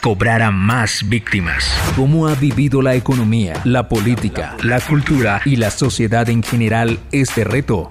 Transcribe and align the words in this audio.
cobrara 0.00 0.50
más 0.50 1.08
víctimas. 1.08 1.64
¿Cómo 1.96 2.26
ha 2.26 2.34
vivido 2.34 2.82
la 2.82 2.94
economía, 2.94 3.54
la 3.64 3.88
política, 3.88 4.56
la 4.62 4.80
cultura 4.80 5.42
y 5.44 5.56
la 5.56 5.70
sociedad 5.70 6.28
en 6.28 6.42
general 6.42 6.98
este 7.10 7.44
reto? 7.44 7.90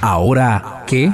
¿Ahora 0.00 0.84
qué? 0.86 1.12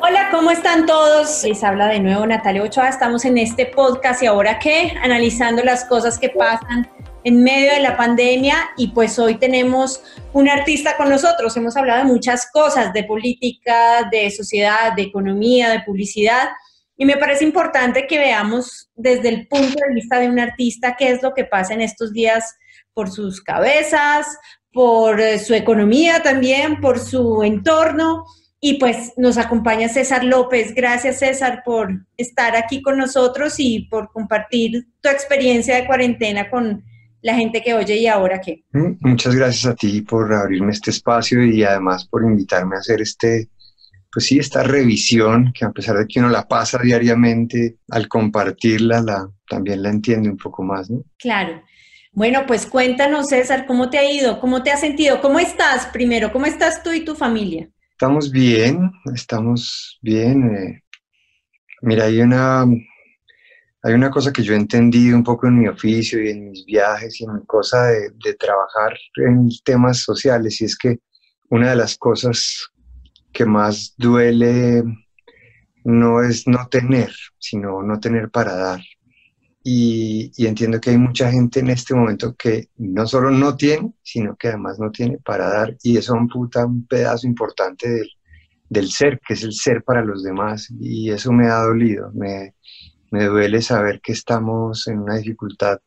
Hola, 0.00 0.28
¿cómo 0.30 0.50
están 0.50 0.86
todos? 0.86 1.44
Les 1.44 1.62
habla 1.62 1.88
de 1.88 2.00
nuevo 2.00 2.26
Natalia 2.26 2.62
Ochoa. 2.62 2.88
Estamos 2.88 3.24
en 3.24 3.38
este 3.38 3.66
podcast 3.66 4.22
y 4.22 4.26
ahora 4.26 4.58
qué, 4.58 4.92
analizando 5.02 5.62
las 5.62 5.84
cosas 5.84 6.18
que 6.18 6.30
pasan 6.30 6.88
en 7.24 7.42
medio 7.42 7.72
de 7.72 7.80
la 7.80 7.96
pandemia 7.96 8.56
y 8.76 8.88
pues 8.88 9.18
hoy 9.18 9.34
tenemos 9.34 10.00
un 10.32 10.48
artista 10.48 10.96
con 10.96 11.08
nosotros. 11.08 11.56
Hemos 11.56 11.76
hablado 11.76 12.04
de 12.04 12.12
muchas 12.12 12.48
cosas, 12.52 12.92
de 12.92 13.02
política, 13.02 14.08
de 14.10 14.30
sociedad, 14.30 14.92
de 14.94 15.02
economía, 15.02 15.70
de 15.70 15.80
publicidad 15.80 16.48
y 16.96 17.04
me 17.04 17.16
parece 17.16 17.44
importante 17.44 18.06
que 18.06 18.18
veamos 18.18 18.90
desde 18.94 19.28
el 19.28 19.48
punto 19.48 19.76
de 19.86 19.94
vista 19.94 20.18
de 20.18 20.28
un 20.28 20.38
artista 20.38 20.96
qué 20.98 21.10
es 21.10 21.22
lo 21.22 21.34
que 21.34 21.44
pasa 21.44 21.74
en 21.74 21.82
estos 21.82 22.12
días 22.12 22.56
por 22.94 23.10
sus 23.10 23.42
cabezas, 23.42 24.26
por 24.72 25.20
eh, 25.20 25.38
su 25.38 25.54
economía 25.54 26.22
también, 26.22 26.80
por 26.80 26.98
su 26.98 27.42
entorno. 27.42 28.24
Y 28.58 28.78
pues 28.78 29.12
nos 29.18 29.36
acompaña 29.36 29.88
César 29.88 30.24
López. 30.24 30.74
Gracias 30.74 31.18
César 31.18 31.62
por 31.64 31.90
estar 32.16 32.56
aquí 32.56 32.80
con 32.80 32.96
nosotros 32.96 33.56
y 33.58 33.86
por 33.90 34.10
compartir 34.10 34.86
tu 35.02 35.10
experiencia 35.10 35.76
de 35.76 35.86
cuarentena 35.86 36.48
con 36.48 36.82
la 37.20 37.34
gente 37.34 37.62
que 37.62 37.74
oye 37.74 37.96
y 37.96 38.06
ahora 38.06 38.40
qué. 38.40 38.64
Mm, 38.72 38.92
muchas 39.00 39.34
gracias 39.34 39.66
a 39.66 39.74
ti 39.74 40.00
por 40.00 40.32
abrirme 40.32 40.72
este 40.72 40.90
espacio 40.90 41.44
y 41.44 41.62
además 41.62 42.06
por 42.06 42.22
invitarme 42.24 42.76
a 42.76 42.78
hacer 42.78 43.02
este 43.02 43.50
pues 44.12 44.26
sí, 44.26 44.38
esta 44.38 44.62
revisión, 44.62 45.52
que 45.52 45.64
a 45.64 45.70
pesar 45.70 45.96
de 45.98 46.06
que 46.06 46.20
uno 46.20 46.28
la 46.28 46.48
pasa 46.48 46.78
diariamente, 46.82 47.76
al 47.90 48.08
compartirla, 48.08 49.00
la, 49.02 49.30
también 49.48 49.82
la 49.82 49.90
entiende 49.90 50.28
un 50.28 50.36
poco 50.36 50.62
más, 50.62 50.90
¿no? 50.90 51.02
Claro. 51.18 51.62
Bueno, 52.12 52.44
pues 52.46 52.64
cuéntanos, 52.64 53.28
César, 53.28 53.66
¿cómo 53.66 53.90
te 53.90 53.98
ha 53.98 54.10
ido? 54.10 54.40
¿Cómo 54.40 54.62
te 54.62 54.70
has 54.70 54.80
sentido? 54.80 55.20
¿Cómo 55.20 55.38
estás 55.38 55.86
primero? 55.88 56.32
¿Cómo 56.32 56.46
estás 56.46 56.82
tú 56.82 56.90
y 56.90 57.04
tu 57.04 57.14
familia? 57.14 57.68
Estamos 57.90 58.30
bien, 58.30 58.90
estamos 59.14 59.98
bien. 60.00 60.54
Eh. 60.54 60.82
mira, 61.82 62.04
hay 62.04 62.20
una, 62.20 62.62
hay 63.82 63.92
una 63.92 64.10
cosa 64.10 64.32
que 64.32 64.42
yo 64.42 64.54
he 64.54 64.56
entendido 64.56 65.14
un 65.14 65.24
poco 65.24 65.46
en 65.46 65.58
mi 65.58 65.68
oficio 65.68 66.22
y 66.22 66.30
en 66.30 66.50
mis 66.50 66.64
viajes 66.64 67.20
y 67.20 67.24
en 67.24 67.34
mi 67.34 67.44
cosa 67.44 67.86
de, 67.88 68.10
de 68.24 68.34
trabajar 68.34 68.96
en 69.16 69.50
temas 69.62 69.98
sociales, 69.98 70.60
y 70.62 70.64
es 70.64 70.76
que 70.76 70.98
una 71.50 71.70
de 71.70 71.76
las 71.76 71.96
cosas 71.96 72.70
que 73.36 73.44
más 73.44 73.94
duele 73.98 74.82
no 75.84 76.22
es 76.22 76.48
no 76.48 76.68
tener, 76.68 77.12
sino 77.38 77.82
no 77.82 78.00
tener 78.00 78.30
para 78.30 78.56
dar. 78.56 78.80
Y, 79.62 80.32
entiendo 80.38 80.80
que 80.80 80.90
hay 80.90 80.96
mucha 80.96 81.30
gente 81.30 81.60
en 81.60 81.68
este 81.68 81.94
momento 81.94 82.34
que 82.34 82.70
no 82.78 83.06
solo 83.06 83.30
no 83.30 83.54
tiene, 83.54 83.92
sino 84.02 84.36
que 84.36 84.48
además 84.48 84.78
no 84.78 84.90
tiene 84.90 85.18
para 85.18 85.50
dar. 85.50 85.76
Y 85.82 85.98
eso 85.98 86.14
amputa 86.14 86.64
un 86.64 86.86
pedazo 86.86 87.26
importante 87.26 87.90
del, 87.90 88.08
del 88.70 88.90
ser, 88.90 89.20
que 89.20 89.34
es 89.34 89.42
el 89.42 89.52
ser 89.52 89.82
para 89.84 90.02
los 90.02 90.22
demás. 90.22 90.72
Y 90.80 91.10
eso 91.10 91.30
me 91.30 91.48
ha 91.48 91.58
dolido. 91.58 92.10
Me, 92.14 92.54
me 93.10 93.24
duele 93.24 93.60
saber 93.60 94.00
que 94.00 94.12
estamos 94.12 94.86
en 94.88 95.00
una 95.00 95.18
dificultad 95.18 95.78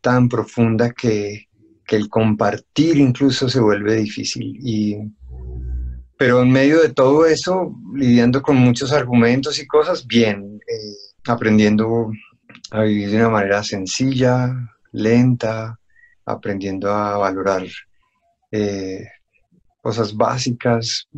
tan 0.00 0.26
profunda 0.30 0.92
que, 0.92 1.48
que 1.86 1.96
el 1.96 2.08
compartir 2.08 2.96
incluso 2.96 3.46
se 3.50 3.60
vuelve 3.60 3.96
difícil. 3.96 4.58
Y, 4.62 4.96
pero 6.18 6.42
en 6.42 6.50
medio 6.50 6.82
de 6.82 6.88
todo 6.88 7.26
eso, 7.26 7.72
lidiando 7.94 8.42
con 8.42 8.56
muchos 8.56 8.92
argumentos 8.92 9.60
y 9.60 9.66
cosas, 9.68 10.04
bien, 10.04 10.60
eh, 10.66 11.14
aprendiendo 11.26 12.10
a 12.72 12.82
vivir 12.82 13.10
de 13.10 13.16
una 13.18 13.28
manera 13.28 13.62
sencilla, 13.62 14.52
lenta, 14.90 15.78
aprendiendo 16.26 16.92
a 16.92 17.16
valorar 17.18 17.62
eh, 18.50 19.06
cosas 19.80 20.14
básicas, 20.14 21.08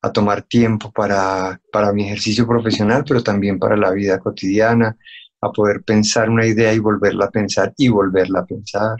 a 0.00 0.10
tomar 0.10 0.40
tiempo 0.42 0.90
para, 0.90 1.60
para, 1.70 1.92
mi 1.92 2.06
ejercicio 2.06 2.46
profesional, 2.46 3.04
pero 3.06 3.22
también 3.22 3.58
para 3.58 3.76
la 3.76 3.90
vida 3.90 4.18
cotidiana, 4.18 4.96
a 5.42 5.52
poder 5.52 5.82
pensar 5.82 6.30
una 6.30 6.46
idea 6.46 6.72
y 6.72 6.78
volverla 6.78 7.26
a 7.26 7.30
pensar 7.30 7.74
y 7.76 7.88
volverla 7.88 8.40
a 8.40 8.46
pensar. 8.46 8.96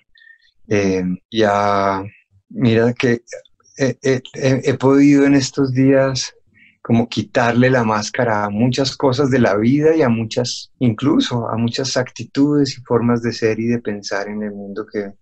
Eh, 0.68 1.02
y 1.30 1.42
a, 1.44 2.04
mira 2.50 2.92
que 2.92 3.22
he, 3.76 4.74
podido 4.74 5.24
en 5.24 5.34
estos 5.34 5.72
días 5.72 6.34
como 6.82 7.08
quitarle 7.08 7.68
la 7.68 7.82
máscara 7.82 8.44
a 8.44 8.50
muchas 8.50 8.96
cosas 8.96 9.30
de 9.30 9.40
la 9.40 9.56
vida 9.56 9.96
y 9.96 10.02
a 10.02 10.08
muchas, 10.08 10.72
incluso 10.78 11.48
a 11.48 11.56
muchas 11.56 11.96
actitudes 11.96 12.78
y 12.78 12.82
formas 12.82 13.22
de 13.22 13.32
ser 13.32 13.58
y 13.58 13.66
de 13.66 13.80
pensar 13.80 14.28
en 14.28 14.42
el 14.42 14.52
mundo 14.52 14.86
que, 14.86 15.12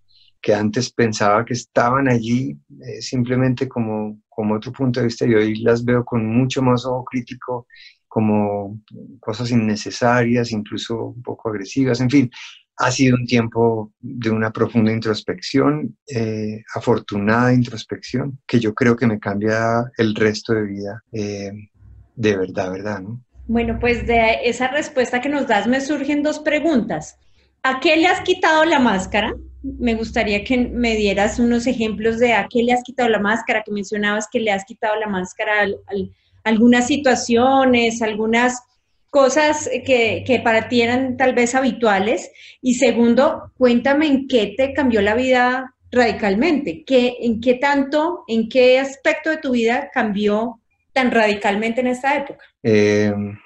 que 0.42 0.54
antes 0.54 0.92
pensaba 0.92 1.44
que 1.44 1.54
estaban 1.54 2.06
allí 2.06 2.58
eh, 2.82 3.00
simplemente 3.00 3.66
como, 3.66 4.20
como 4.28 4.56
otro 4.56 4.72
punto 4.72 5.00
de 5.00 5.06
vista. 5.06 5.26
Y 5.26 5.34
hoy 5.34 5.56
las 5.62 5.82
veo 5.82 6.04
con 6.04 6.26
mucho 6.26 6.60
más 6.60 6.84
ojo 6.84 7.04
crítico 7.04 7.66
como 8.06 8.78
cosas 9.18 9.50
innecesarias, 9.50 10.52
incluso 10.52 11.06
un 11.06 11.22
poco 11.22 11.48
agresivas, 11.48 12.00
en 12.00 12.10
fin, 12.10 12.30
ha 12.76 12.90
sido 12.90 13.16
un 13.16 13.26
tiempo 13.26 13.92
de 14.00 14.30
una 14.30 14.50
profunda 14.50 14.92
introspección, 14.92 15.96
eh, 16.06 16.62
afortunada 16.74 17.52
introspección, 17.52 18.40
que 18.46 18.58
yo 18.58 18.74
creo 18.74 18.96
que 18.96 19.06
me 19.06 19.18
cambia 19.18 19.84
el 19.96 20.14
resto 20.14 20.54
de 20.54 20.62
vida 20.62 21.02
eh, 21.12 21.52
de 22.16 22.36
verdad, 22.36 22.72
¿verdad? 22.72 23.00
¿no? 23.00 23.20
Bueno, 23.46 23.78
pues 23.78 24.06
de 24.06 24.38
esa 24.44 24.68
respuesta 24.68 25.20
que 25.20 25.28
nos 25.28 25.46
das 25.46 25.66
me 25.66 25.80
surgen 25.80 26.22
dos 26.22 26.38
preguntas. 26.40 27.18
¿A 27.62 27.80
qué 27.80 27.96
le 27.96 28.06
has 28.06 28.20
quitado 28.20 28.64
la 28.64 28.78
máscara? 28.78 29.34
Me 29.62 29.94
gustaría 29.94 30.44
que 30.44 30.58
me 30.58 30.96
dieras 30.96 31.38
unos 31.38 31.66
ejemplos 31.66 32.18
de 32.18 32.34
a 32.34 32.46
qué 32.48 32.62
le 32.62 32.72
has 32.72 32.82
quitado 32.82 33.08
la 33.08 33.18
máscara, 33.18 33.62
que 33.62 33.72
mencionabas 33.72 34.28
que 34.30 34.40
le 34.40 34.50
has 34.50 34.64
quitado 34.64 34.96
la 34.96 35.08
máscara 35.08 35.62
a 35.62 35.68
algunas 36.44 36.86
situaciones, 36.86 38.02
algunas 38.02 38.62
cosas 39.14 39.70
que, 39.86 40.40
para 40.42 40.68
ti 40.68 40.82
eran 40.82 41.16
tal 41.16 41.36
vez 41.36 41.54
habituales. 41.54 42.32
Y 42.60 42.74
segundo, 42.74 43.52
cuéntame 43.56 44.08
en 44.08 44.26
qué 44.26 44.54
te 44.56 44.72
cambió 44.72 45.00
la 45.02 45.14
vida 45.14 45.72
radicalmente, 45.92 46.82
¿Qué, 46.84 47.18
en 47.20 47.40
qué 47.40 47.54
tanto, 47.54 48.24
en 48.26 48.48
qué 48.48 48.80
aspecto 48.80 49.30
de 49.30 49.36
tu 49.36 49.52
vida 49.52 49.88
cambió 49.94 50.60
tan 50.92 51.12
radicalmente 51.12 51.80
en 51.80 51.86
esta 51.86 52.16
época. 52.16 52.44
Em, 52.64 53.38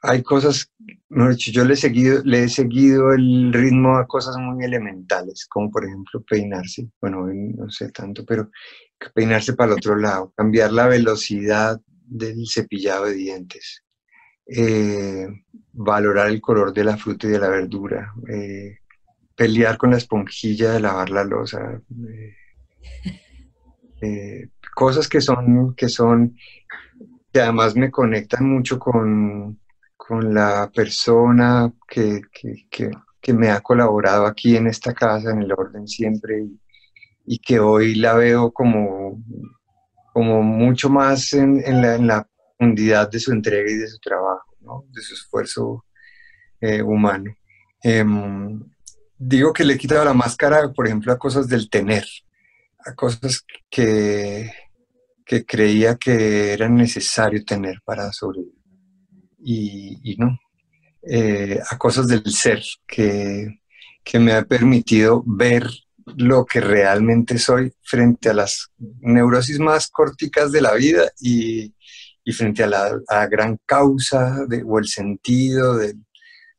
hay 0.00 0.22
cosas, 0.22 0.72
yo 1.36 1.64
le 1.66 1.74
he, 1.74 1.76
seguido, 1.76 2.22
le 2.24 2.44
he 2.44 2.48
seguido 2.48 3.12
el 3.12 3.52
ritmo 3.52 3.98
a 3.98 4.06
cosas 4.06 4.38
muy 4.38 4.64
elementales, 4.64 5.46
como 5.46 5.70
por 5.70 5.84
ejemplo 5.84 6.22
peinarse, 6.26 6.88
bueno, 6.98 7.26
no 7.26 7.68
sé 7.68 7.90
tanto, 7.90 8.24
pero 8.24 8.50
peinarse 9.14 9.52
para 9.52 9.72
el 9.72 9.78
otro 9.78 9.96
lado, 9.96 10.32
cambiar 10.34 10.72
la 10.72 10.86
velocidad 10.86 11.78
del 12.10 12.46
cepillado 12.46 13.06
de 13.06 13.14
dientes, 13.14 13.84
eh, 14.46 15.28
valorar 15.72 16.28
el 16.28 16.40
color 16.40 16.72
de 16.72 16.84
la 16.84 16.96
fruta 16.96 17.26
y 17.26 17.30
de 17.30 17.38
la 17.38 17.48
verdura, 17.48 18.12
eh, 18.28 18.78
pelear 19.36 19.78
con 19.78 19.90
la 19.90 19.96
esponjilla 19.96 20.72
de 20.72 20.80
lavar 20.80 21.10
la 21.10 21.24
losa, 21.24 21.80
eh, 24.02 24.48
cosas 24.74 25.08
que 25.08 25.20
son, 25.20 25.74
que 25.74 25.88
son, 25.88 26.36
que 27.32 27.40
además 27.40 27.76
me 27.76 27.90
conectan 27.90 28.48
mucho 28.48 28.78
con, 28.78 29.58
la 30.10 30.68
persona 30.74 31.72
que, 31.86 32.22
me 33.32 33.50
ha 33.50 33.60
colaborado 33.60 34.26
aquí 34.26 34.56
en 34.56 34.66
esta 34.66 34.92
casa, 34.92 35.30
en 35.30 35.42
el 35.42 35.52
orden 35.52 35.86
siempre, 35.86 36.48
y 37.24 37.38
que 37.38 37.60
hoy 37.60 37.94
la 37.94 38.14
veo 38.14 38.50
como 38.50 39.22
como 40.12 40.42
mucho 40.42 40.88
más 40.88 41.32
en, 41.32 41.62
la, 42.06 42.26
profundidad 42.58 43.10
de 43.10 43.18
su 43.18 43.32
entrega 43.32 43.70
y 43.70 43.74
de 43.74 43.88
su 43.88 43.98
trabajo, 43.98 44.84
de 44.90 45.00
su 45.00 45.14
esfuerzo 45.14 45.86
eh, 46.60 46.82
humano. 46.82 47.34
Em, 47.82 48.62
digo 49.16 49.52
que 49.52 49.64
le 49.64 49.74
he 49.74 49.78
quitado 49.78 50.04
la 50.04 50.12
máscara, 50.12 50.70
por 50.72 50.86
ejemplo, 50.86 51.12
a 51.12 51.18
cosas 51.18 51.48
del 51.48 51.70
tener, 51.70 52.04
a 52.84 52.94
cosas 52.94 53.44
que, 53.70 54.50
que 55.24 55.44
creía 55.44 55.94
que 55.94 56.52
era 56.52 56.68
necesario 56.68 57.44
tener 57.44 57.80
para 57.84 58.12
sobrevivir. 58.12 58.60
Y, 59.42 60.16
no, 60.18 60.38
eh, 61.02 61.58
a 61.70 61.78
cosas 61.78 62.08
del 62.08 62.24
ser 62.26 62.62
que, 62.86 63.60
que 64.04 64.18
me 64.18 64.32
ha 64.32 64.42
permitido 64.42 65.22
ver 65.24 65.66
lo 66.16 66.44
que 66.44 66.60
realmente 66.60 67.38
soy 67.38 67.72
frente 67.82 68.30
a 68.30 68.34
las 68.34 68.70
neurosis 69.00 69.58
más 69.58 69.88
corticas 69.88 70.52
de 70.52 70.60
la 70.60 70.74
vida 70.74 71.10
y, 71.20 71.74
frente 72.32 72.62
a 72.62 72.68
la, 72.68 73.26
gran 73.26 73.58
causa 73.66 74.46
o 74.64 74.78
el 74.78 74.86
sentido 74.86 75.76
del, 75.76 75.96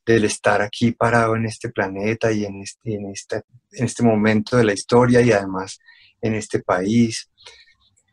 estar 0.06 0.62
aquí 0.62 0.92
parado 0.92 1.38
en 1.38 1.46
este 1.46 1.70
planeta 1.70 2.34
y 2.34 2.44
en 2.44 2.62
este, 2.62 2.96
en, 2.96 3.06
en 3.06 3.86
este 3.86 4.04
momento 4.04 4.58
de 4.58 4.66
la 4.66 4.74
historia 4.74 5.22
y 5.22 5.32
además 5.32 5.80
en 6.22 6.36
este 6.36 6.60
país. 6.60 7.30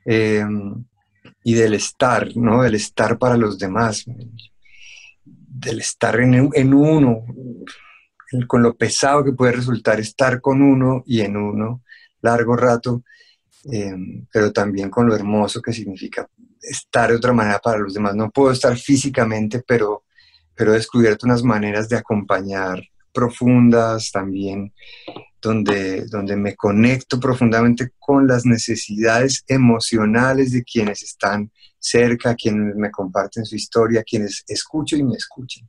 Em, 0.05 0.85
y 1.45 1.55
del 1.55 1.75
estar, 1.75 2.35
¿no? 2.37 2.63
Del 2.63 2.75
estar 2.75 3.19
para 3.19 3.37
los 3.37 3.59
demás, 3.59 4.05
del 5.25 5.81
estar 5.81 6.19
en, 6.21 6.51
en 6.53 6.75
uno, 6.75 7.25
con 8.47 8.63
lo 8.63 8.77
pesado 8.77 9.25
que 9.25 9.33
puede 9.33 9.53
resultar 9.53 10.01
estar 10.01 10.41
con 10.41 10.63
uno 10.63 11.03
y 11.07 11.21
en 11.21 11.37
uno 11.37 11.83
largo 12.21 12.57
rato, 12.57 13.03
eh, 13.73 13.95
pero 14.33 14.53
también 14.53 14.91
con 14.91 15.07
lo 15.07 15.15
hermoso 15.15 15.63
que 15.63 15.73
significa 15.73 16.29
estar 16.61 17.11
de 17.11 17.17
otra 17.17 17.33
manera 17.33 17.59
para 17.59 17.79
los 17.79 17.95
demás. 17.95 18.15
No 18.15 18.31
puedo 18.31 18.53
estar 18.53 18.77
físicamente, 18.77 19.63
pero, 19.67 20.05
pero 20.55 20.73
he 20.73 20.77
descubierto 20.77 21.27
unas 21.27 21.43
maneras 21.43 21.89
de 21.89 21.97
acompañar 21.97 22.83
profundas 23.13 24.11
también, 24.13 24.73
donde, 25.41 26.07
donde 26.07 26.37
me 26.37 26.55
conecto 26.55 27.19
profundamente 27.19 27.91
con 27.99 28.27
las 28.27 28.45
necesidades 28.45 29.45
emocionales 29.49 30.53
de 30.53 30.63
quienes 30.63 31.03
están 31.03 31.51
cerca, 31.79 32.35
quienes 32.35 32.77
me 32.77 32.91
comparten 32.91 33.45
su 33.45 33.57
historia, 33.57 34.05
quienes 34.05 34.45
escucho 34.47 34.97
y 34.97 35.03
me 35.03 35.15
escuchan. 35.15 35.69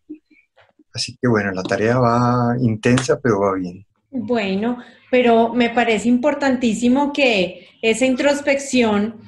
Así 0.93 1.17
que 1.21 1.27
bueno, 1.27 1.51
la 1.51 1.63
tarea 1.63 1.97
va 1.99 2.55
intensa, 2.59 3.19
pero 3.19 3.41
va 3.41 3.55
bien. 3.55 3.85
Bueno, 4.11 4.79
pero 5.11 5.53
me 5.53 5.69
parece 5.69 6.07
importantísimo 6.09 7.13
que 7.13 7.67
esa 7.81 8.05
introspección 8.05 9.21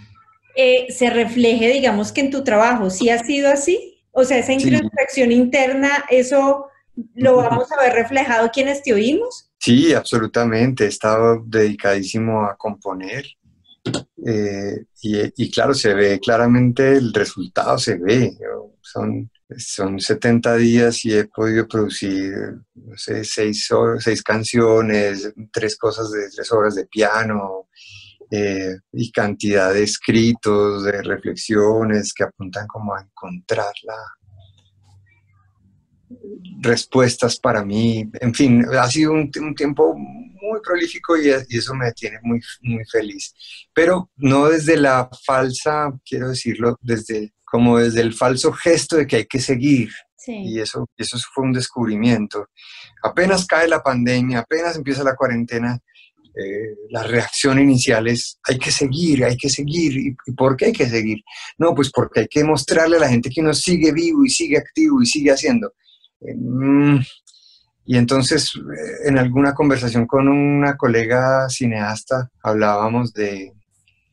eh, 0.56 0.88
se 0.90 1.10
refleje, 1.10 1.70
digamos 1.70 2.12
que 2.12 2.22
en 2.22 2.32
tu 2.32 2.44
trabajo. 2.44 2.90
¿Sí 2.90 3.10
ha 3.10 3.20
sido 3.24 3.50
así? 3.52 4.00
O 4.12 4.24
sea, 4.24 4.38
esa 4.40 4.54
introspección 4.54 5.32
interna, 5.32 6.06
eso 6.10 6.68
lo 7.16 7.38
vamos 7.38 7.72
a 7.72 7.82
ver 7.82 7.94
reflejado 7.94 8.50
quienes 8.52 8.84
te 8.84 8.94
oímos. 8.94 9.52
Sí, 9.60 9.94
absolutamente. 9.94 10.86
He 10.86 10.88
estado 10.88 11.44
dedicadísimo 11.46 12.44
a 12.44 12.58
componer. 12.58 13.26
Eh, 14.26 14.86
y, 15.02 15.44
y, 15.44 15.52
claro, 15.52 15.74
se 15.74 15.94
ve 15.94 16.20
claramente 16.20 16.94
el 16.94 17.14
resultado, 17.14 17.78
se 17.78 17.96
ve. 17.98 18.34
Son 18.92 19.30
son 19.58 20.00
70 20.00 20.56
días 20.56 21.06
y 21.06 21.14
he 21.14 21.26
podido 21.26 21.68
producir, 21.68 22.34
no 22.74 22.98
sé, 22.98 23.24
seis, 23.24 23.70
seis 24.00 24.24
canciones, 24.24 25.34
tres 25.52 25.78
cosas 25.78 26.12
de 26.12 26.30
tres 26.34 26.52
horas 26.52 26.76
de 26.76 26.86
piano 26.86 27.68
eh, 28.30 28.78
y 28.94 29.12
cantidad 29.12 29.74
de 29.74 29.84
escritos, 29.84 30.86
de 30.86 31.02
reflexiones 31.02 32.14
que 32.14 32.24
apuntan 32.24 32.68
como 32.68 32.96
a 32.96 33.02
encontrar 33.02 33.74
la, 33.84 33.98
respuestas 36.62 37.40
para 37.40 37.64
mí. 37.64 38.10
En 38.20 38.34
fin, 38.34 38.66
ha 38.72 38.88
sido 38.88 39.14
un, 39.14 39.32
tiempo 39.32 39.96
muy 40.42 40.60
prolífico 40.62 41.18
y, 41.18 41.30
y, 41.50 41.58
eso 41.58 41.74
me 41.76 41.92
tiene 41.92 42.20
muy, 42.24 42.40
muy 42.62 42.84
feliz. 42.86 43.34
Pero 43.74 44.10
no 44.18 44.50
desde 44.50 44.78
la 44.78 45.10
falsa, 45.26 45.92
quiero 46.06 46.30
decirlo, 46.30 46.78
desde 46.82 47.34
como 47.52 47.80
desde 47.80 48.00
el 48.00 48.14
falso 48.14 48.54
gesto 48.54 48.96
de 48.96 49.06
que 49.06 49.18
hay 49.18 49.26
que 49.26 49.42
seguir. 49.42 49.90
Y 50.28 50.60
eso, 50.60 50.88
eso 50.98 51.18
fue 51.34 51.44
un 51.44 51.52
descubrimiento. 51.52 52.48
Apenas 53.04 53.46
cae 53.46 53.68
la 53.68 53.82
pandemia, 53.82 54.40
apenas 54.40 54.78
empieza 54.78 55.04
la 55.04 55.16
cuarentena, 55.16 55.78
eh, 56.34 56.76
la 56.92 57.04
reacción 57.04 57.60
inicial 57.60 58.08
es 58.08 58.40
hay 58.48 58.58
que 58.58 58.72
seguir, 58.72 59.26
hay 59.26 59.36
que 59.36 59.50
seguir. 59.50 59.98
¿Y, 59.98 60.32
por 60.34 60.56
qué 60.56 60.66
hay 60.66 60.72
que 60.72 60.88
seguir? 60.88 61.18
No, 61.58 61.76
pues 61.76 61.92
porque 61.92 62.22
hay 62.22 62.28
que 62.28 62.44
mostrarle 62.44 62.98
a 62.98 63.02
la 63.02 63.10
gente 63.10 63.30
que 63.30 63.42
uno 63.42 63.54
sigue 63.54 63.92
vivo 63.92 64.24
y 64.24 64.30
sigue 64.30 64.58
activo 64.58 65.02
y 65.02 65.06
sigue 65.06 65.32
haciendo. 65.32 65.74
Eh, 66.22 66.36
mm, 66.38 67.00
y 67.86 67.98
entonces, 67.98 68.54
eh, 68.56 69.10
en 69.10 69.18
alguna 69.18 69.54
conversación 69.54 70.06
con 70.06 70.28
una 70.28 70.78
colega 70.78 71.50
cineasta, 71.50 72.30
hablábamos 72.44 73.14
de, 73.14 73.54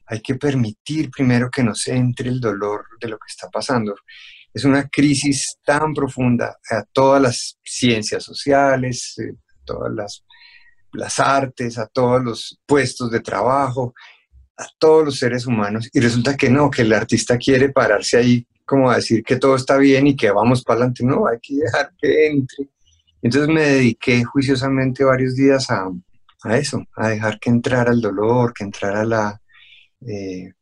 hay 0.06 0.20
que 0.20 0.36
permitir 0.36 1.10
primero 1.10 1.50
que 1.50 1.62
nos 1.62 1.86
entre 1.88 2.30
el 2.30 2.40
dolor 2.40 2.86
de 3.00 3.08
lo 3.08 3.18
que 3.18 3.28
está 3.28 3.48
pasando. 3.48 3.94
Es 4.52 4.64
una 4.64 4.88
crisis 4.88 5.58
tan 5.64 5.92
profunda 5.92 6.56
a 6.70 6.82
todas 6.92 7.20
las 7.20 7.58
ciencias 7.62 8.24
sociales, 8.24 9.14
a 9.18 9.22
eh, 9.22 9.34
todas 9.64 9.92
las, 9.92 10.24
las 10.92 11.20
artes, 11.20 11.78
a 11.78 11.86
todos 11.86 12.24
los 12.24 12.58
puestos 12.64 13.10
de 13.10 13.20
trabajo, 13.20 13.94
a 14.56 14.66
todos 14.78 15.04
los 15.04 15.18
seres 15.18 15.46
humanos. 15.46 15.90
Y 15.92 16.00
resulta 16.00 16.36
que 16.36 16.48
no, 16.48 16.70
que 16.70 16.82
el 16.82 16.92
artista 16.94 17.36
quiere 17.36 17.68
pararse 17.68 18.16
ahí 18.16 18.46
como 18.64 18.90
a 18.90 18.96
decir 18.96 19.22
que 19.22 19.36
todo 19.36 19.56
está 19.56 19.76
bien 19.76 20.06
y 20.06 20.16
que 20.16 20.30
vamos 20.30 20.62
para 20.64 20.80
adelante. 20.80 21.04
No, 21.04 21.26
hay 21.26 21.38
que 21.40 21.54
dejar 21.56 21.92
que 22.00 22.26
entre. 22.28 22.68
Entonces 23.22 23.48
me 23.48 23.62
dediqué 23.62 24.24
juiciosamente 24.24 25.04
varios 25.04 25.34
días 25.34 25.70
a, 25.70 25.88
a 26.44 26.56
eso, 26.56 26.84
a 26.96 27.08
dejar 27.08 27.38
que 27.38 27.50
entrara 27.50 27.92
el 27.92 28.00
dolor, 28.00 28.52
que 28.54 28.64
entrara 28.64 29.04
la, 29.04 29.40
eh, 30.06 30.52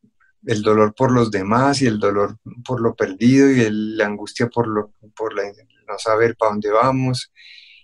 el 0.46 0.62
dolor 0.62 0.94
por 0.94 1.10
los 1.10 1.30
demás 1.30 1.82
y 1.82 1.86
el 1.86 1.98
dolor 1.98 2.38
por 2.64 2.80
lo 2.80 2.94
perdido 2.94 3.50
y 3.50 3.68
la 3.70 4.06
angustia 4.06 4.48
por, 4.48 4.68
lo, 4.68 4.92
por 5.14 5.34
no 5.34 5.98
saber 5.98 6.36
para 6.36 6.52
dónde 6.52 6.70
vamos 6.70 7.32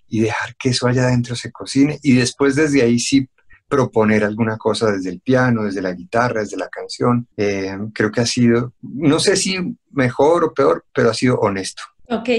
y 0.07 0.21
dejar 0.21 0.55
que 0.55 0.69
eso 0.69 0.87
allá 0.87 1.03
adentro 1.03 1.35
se 1.35 1.51
cocine 1.51 1.99
y 2.01 2.15
después 2.15 2.55
desde 2.55 2.81
ahí 2.81 2.99
sí 2.99 3.27
proponer 3.67 4.23
alguna 4.23 4.57
cosa 4.57 4.91
desde 4.91 5.09
el 5.09 5.19
piano, 5.19 5.63
desde 5.63 5.81
la 5.81 5.93
guitarra, 5.93 6.41
desde 6.41 6.57
la 6.57 6.69
canción. 6.69 7.27
Eh, 7.35 7.75
creo 7.91 8.11
que 8.11 8.21
ha 8.21 8.25
sido, 8.25 8.73
no 8.81 9.19
sé 9.19 9.35
si 9.35 9.57
mejor 9.89 10.43
o 10.43 10.53
peor, 10.53 10.85
pero 10.93 11.09
ha 11.09 11.13
sido 11.13 11.39
honesto. 11.39 11.81
Ok. 12.07 12.29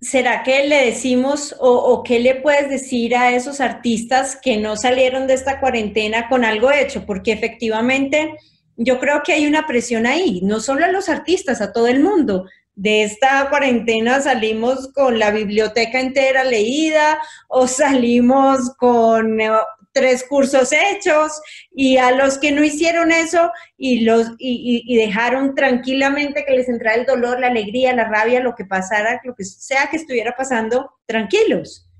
¿Será 0.00 0.44
que 0.44 0.64
le 0.68 0.86
decimos 0.86 1.56
o, 1.58 2.04
qué 2.04 2.20
le 2.20 2.36
puedes 2.36 2.68
decir 2.68 3.16
a 3.16 3.32
esos 3.32 3.60
artistas 3.60 4.38
que 4.40 4.56
no 4.56 4.76
salieron 4.76 5.26
de 5.26 5.34
esta 5.34 5.58
cuarentena 5.58 6.28
con 6.28 6.44
algo 6.44 6.70
hecho? 6.70 7.04
Porque 7.04 7.32
efectivamente 7.32 8.36
yo 8.76 9.00
creo 9.00 9.22
que 9.24 9.32
hay 9.32 9.46
una 9.46 9.66
presión 9.66 10.06
ahí, 10.06 10.40
no 10.44 10.60
solo 10.60 10.84
a 10.84 10.92
los 10.92 11.08
artistas, 11.08 11.60
a 11.60 11.72
todo 11.72 11.88
el 11.88 12.00
mundo. 12.00 12.46
De 12.76 13.02
esta 13.02 13.48
cuarentena 13.50 14.20
salimos 14.20 14.92
con 14.92 15.18
la 15.18 15.32
biblioteca 15.32 15.98
entera 15.98 16.44
leída 16.44 17.18
o 17.48 17.66
salimos 17.66 18.76
con 18.78 19.40
eh, 19.40 19.50
tres 19.98 20.24
cursos 20.28 20.70
hechos 20.72 21.40
y 21.72 21.96
a 21.96 22.12
los 22.12 22.38
que 22.38 22.52
no 22.52 22.62
hicieron 22.62 23.10
eso 23.10 23.50
y, 23.76 24.04
los, 24.04 24.30
y, 24.38 24.96
dejaron 24.96 25.56
tranquilamente 25.56 26.44
que 26.46 26.54
les 26.54 26.68
entrara 26.68 26.96
el 26.96 27.04
dolor, 27.04 27.40
la 27.40 27.48
alegría, 27.48 27.94
la 27.96 28.08
rabia, 28.08 28.40
lo 28.40 28.54
que 28.54 28.64
pasara, 28.64 29.20
lo 29.24 29.34
que 29.34 29.44
sea 29.44 29.88
que 29.90 29.96
estuviera 29.96 30.34
pasando, 30.36 30.92
tranquilos. 31.04 31.90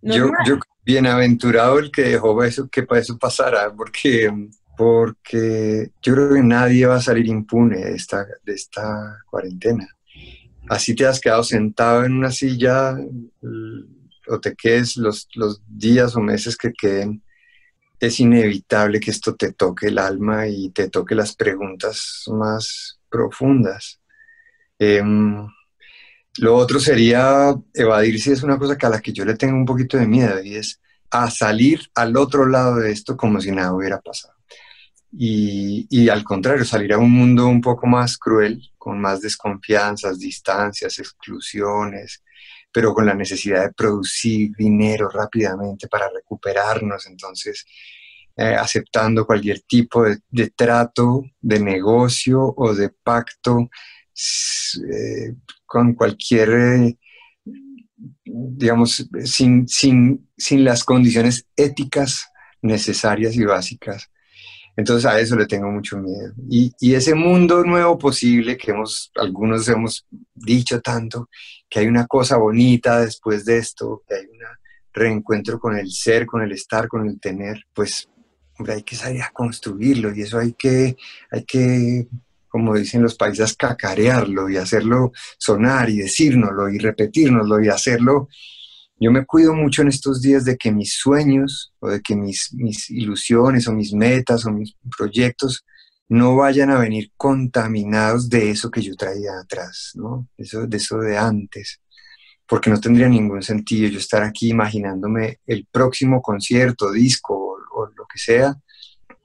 Yo, 0.00 0.30
yo, 0.46 0.58
bienaventurado 0.84 1.78
el 1.78 1.90
que 1.90 2.02
dejó 2.02 2.42
eso, 2.42 2.66
que 2.68 2.82
para 2.82 3.02
eso 3.02 3.18
pasara, 3.18 3.70
porque, 3.76 4.32
porque 4.74 5.90
yo 6.00 6.14
creo 6.14 6.34
que 6.34 6.42
nadie 6.42 6.86
va 6.86 6.96
a 6.96 7.02
salir 7.02 7.26
impune 7.26 7.76
de 7.76 7.94
esta, 7.94 8.26
de 8.42 8.54
esta 8.54 9.18
cuarentena. 9.30 9.86
Así 10.68 10.94
te 10.94 11.06
has 11.06 11.20
quedado 11.20 11.44
sentado 11.44 12.04
en 12.04 12.14
una 12.14 12.30
silla 12.30 12.96
o 14.28 14.40
te 14.40 14.54
quedes 14.54 14.96
los, 14.96 15.28
los 15.34 15.60
días 15.66 16.16
o 16.16 16.20
meses 16.20 16.56
que 16.56 16.72
queden, 16.72 17.22
es 18.02 18.18
inevitable 18.18 18.98
que 18.98 19.12
esto 19.12 19.36
te 19.36 19.52
toque 19.52 19.86
el 19.86 19.98
alma 19.98 20.48
y 20.48 20.70
te 20.70 20.88
toque 20.88 21.14
las 21.14 21.36
preguntas 21.36 22.24
más 22.26 22.98
profundas. 23.08 24.00
Em, 24.78 25.46
lo 26.38 26.56
otro 26.56 26.80
sería 26.80 27.54
evadirse, 27.72 28.32
es 28.32 28.42
una 28.42 28.58
cosa 28.58 28.76
que 28.76 28.86
a 28.86 28.90
la 28.90 29.00
que 29.00 29.12
yo 29.12 29.24
le 29.24 29.36
tengo 29.36 29.54
un 29.54 29.66
poquito 29.66 29.98
de 29.98 30.08
miedo 30.08 30.42
y 30.42 30.56
es 30.56 30.80
a 31.10 31.30
salir 31.30 31.80
al 31.94 32.16
otro 32.16 32.46
lado 32.46 32.76
de 32.76 32.90
esto 32.90 33.16
como 33.16 33.40
si 33.40 33.52
nada 33.52 33.72
hubiera 33.72 34.00
pasado. 34.00 34.34
Y, 35.12 35.86
y, 35.90 36.08
al 36.08 36.24
contrario, 36.24 36.64
salir 36.64 36.94
a 36.94 36.98
un 36.98 37.10
mundo 37.10 37.46
un 37.46 37.60
poco 37.60 37.86
más 37.86 38.16
cruel, 38.16 38.70
con 38.78 38.98
más 38.98 39.20
desconfianzas, 39.20 40.18
distancias, 40.18 40.98
exclusiones, 40.98 42.22
pero 42.72 42.94
con 42.94 43.06
la 43.06 43.14
necesidad 43.14 43.64
de 43.64 43.72
producir 43.72 44.52
dinero 44.56 45.08
rápidamente 45.08 45.88
para 45.88 46.08
recuperarnos, 46.08 47.06
entonces 47.06 47.66
eh, 48.36 48.54
aceptando 48.54 49.26
cualquier 49.26 49.60
tipo 49.60 50.04
de, 50.04 50.50
trato, 50.50 51.22
de 51.40 51.60
negocio 51.60 52.54
o 52.56 52.74
de 52.74 52.88
pacto 52.88 53.68
eh, 54.90 55.34
con 55.66 55.94
cualquier, 55.94 56.50
eh, 56.50 56.98
digamos, 58.24 59.06
sin, 59.24 59.68
sin, 59.68 60.30
sin 60.36 60.64
las 60.64 60.84
condiciones 60.84 61.46
éticas 61.56 62.26
necesarias 62.62 63.36
y 63.36 63.44
básicas 63.44 64.11
entonces 64.76 65.04
a 65.06 65.18
eso 65.20 65.36
le 65.36 65.46
tengo 65.46 65.70
mucho 65.70 65.98
miedo. 65.98 66.32
Y, 66.48 66.72
y, 66.80 66.94
ese 66.94 67.14
mundo 67.14 67.62
nuevo 67.64 67.98
posible 67.98 68.56
que 68.56 68.70
hemos, 68.70 69.10
algunos 69.16 69.68
hemos 69.68 70.06
dicho 70.34 70.80
tanto, 70.80 71.28
que 71.68 71.80
hay 71.80 71.86
una 71.86 72.06
cosa 72.06 72.36
bonita 72.36 73.00
después 73.00 73.44
de 73.44 73.58
esto, 73.58 74.02
que 74.08 74.14
hay 74.14 74.26
una 74.26 74.58
reencuentro 74.92 75.58
con 75.58 75.76
el 75.76 75.90
ser, 75.90 76.26
con 76.26 76.42
el 76.42 76.52
estar, 76.52 76.88
con 76.88 77.08
el 77.08 77.18
tener, 77.18 77.64
pues 77.72 78.08
hay 78.68 78.82
que 78.82 78.96
salir 78.96 79.22
a 79.22 79.30
construirlo 79.30 80.14
y 80.14 80.22
eso 80.22 80.38
hay 80.38 80.52
que, 80.52 80.96
hay 81.30 81.44
que, 81.44 82.06
como 82.48 82.74
dicen 82.74 83.02
los 83.02 83.14
países, 83.14 83.56
cacarearlo 83.56 84.48
y 84.48 84.56
hacerlo 84.56 85.12
sonar 85.38 85.88
y 85.90 85.98
decírnoslo 85.98 86.68
y 86.68 86.78
repetirnoslo 86.78 87.62
y 87.62 87.68
hacerlo. 87.68 88.28
Yo 89.00 89.10
me 89.10 89.24
cuido 89.24 89.54
mucho 89.54 89.82
en 89.82 89.88
estos 89.88 90.22
días 90.22 90.44
de 90.44 90.56
que 90.56 90.70
mis 90.70 90.94
sueños 90.94 91.72
o 91.80 91.88
de 91.88 92.00
que 92.00 92.14
mis, 92.14 92.54
ilusiones 92.90 93.66
o 93.66 93.72
mis 93.72 93.92
metas 93.92 94.46
o 94.46 94.52
mis 94.52 94.76
proyectos 94.96 95.64
no 96.08 96.36
vayan 96.36 96.70
a 96.70 96.78
venir 96.78 97.10
contaminados 97.16 98.28
de 98.28 98.50
eso 98.50 98.70
que 98.70 98.82
yo 98.82 98.94
traía 98.94 99.38
atrás, 99.40 99.92
¿no? 99.94 100.28
Eso, 100.36 100.66
de 100.66 100.76
eso 100.76 100.98
de 100.98 101.16
antes 101.16 101.80
porque 102.52 102.68
no 102.68 102.78
tendría 102.78 103.08
ningún 103.08 103.42
sentido 103.42 103.88
yo 103.88 103.98
estar 103.98 104.22
aquí 104.22 104.50
imaginándome 104.50 105.40
el 105.46 105.66
próximo 105.72 106.20
concierto, 106.20 106.92
disco 106.92 107.56
o, 107.72 107.86
lo 107.96 108.04
que 108.04 108.18
sea, 108.18 108.54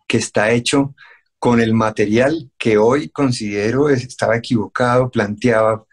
que 0.08 0.16
está 0.16 0.52
hecho 0.52 0.96
con 1.38 1.60
el 1.60 1.74
material 1.74 2.50
que 2.58 2.78
hoy 2.78 3.10
considero 3.10 3.90
estaba 3.90 4.38
equivocado, 4.38 5.12
planteaba 5.12 5.84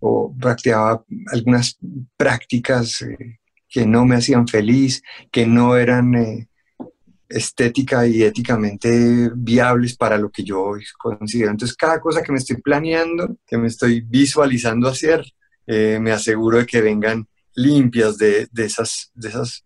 o 0.00 0.34
practicaba 0.38 1.04
algunas 1.32 1.78
prácticas 2.16 3.02
eh, 3.02 3.38
que 3.68 3.86
no 3.86 4.04
me 4.04 4.16
hacían 4.16 4.48
feliz, 4.48 5.02
que 5.30 5.46
no 5.46 5.76
eran 5.76 6.14
eh, 6.14 6.48
estética 7.28 8.06
y 8.06 8.22
éticamente 8.22 9.30
viables 9.34 9.96
para 9.96 10.16
lo 10.16 10.30
que 10.30 10.42
yo 10.42 10.72
considero. 10.98 11.50
Entonces, 11.50 11.76
cada 11.76 12.00
cosa 12.00 12.22
que 12.22 12.32
me 12.32 12.38
estoy 12.38 12.56
planeando, 12.56 13.36
que 13.46 13.58
me 13.58 13.68
estoy 13.68 14.00
visualizando 14.00 14.88
hacer, 14.88 15.24
eh, 15.66 15.98
me 16.00 16.12
aseguro 16.12 16.58
de 16.58 16.66
que 16.66 16.80
vengan 16.80 17.28
limpias 17.54 18.16
de, 18.16 18.48
esas, 18.56 19.10
de, 19.14 19.28
esas, 19.28 19.64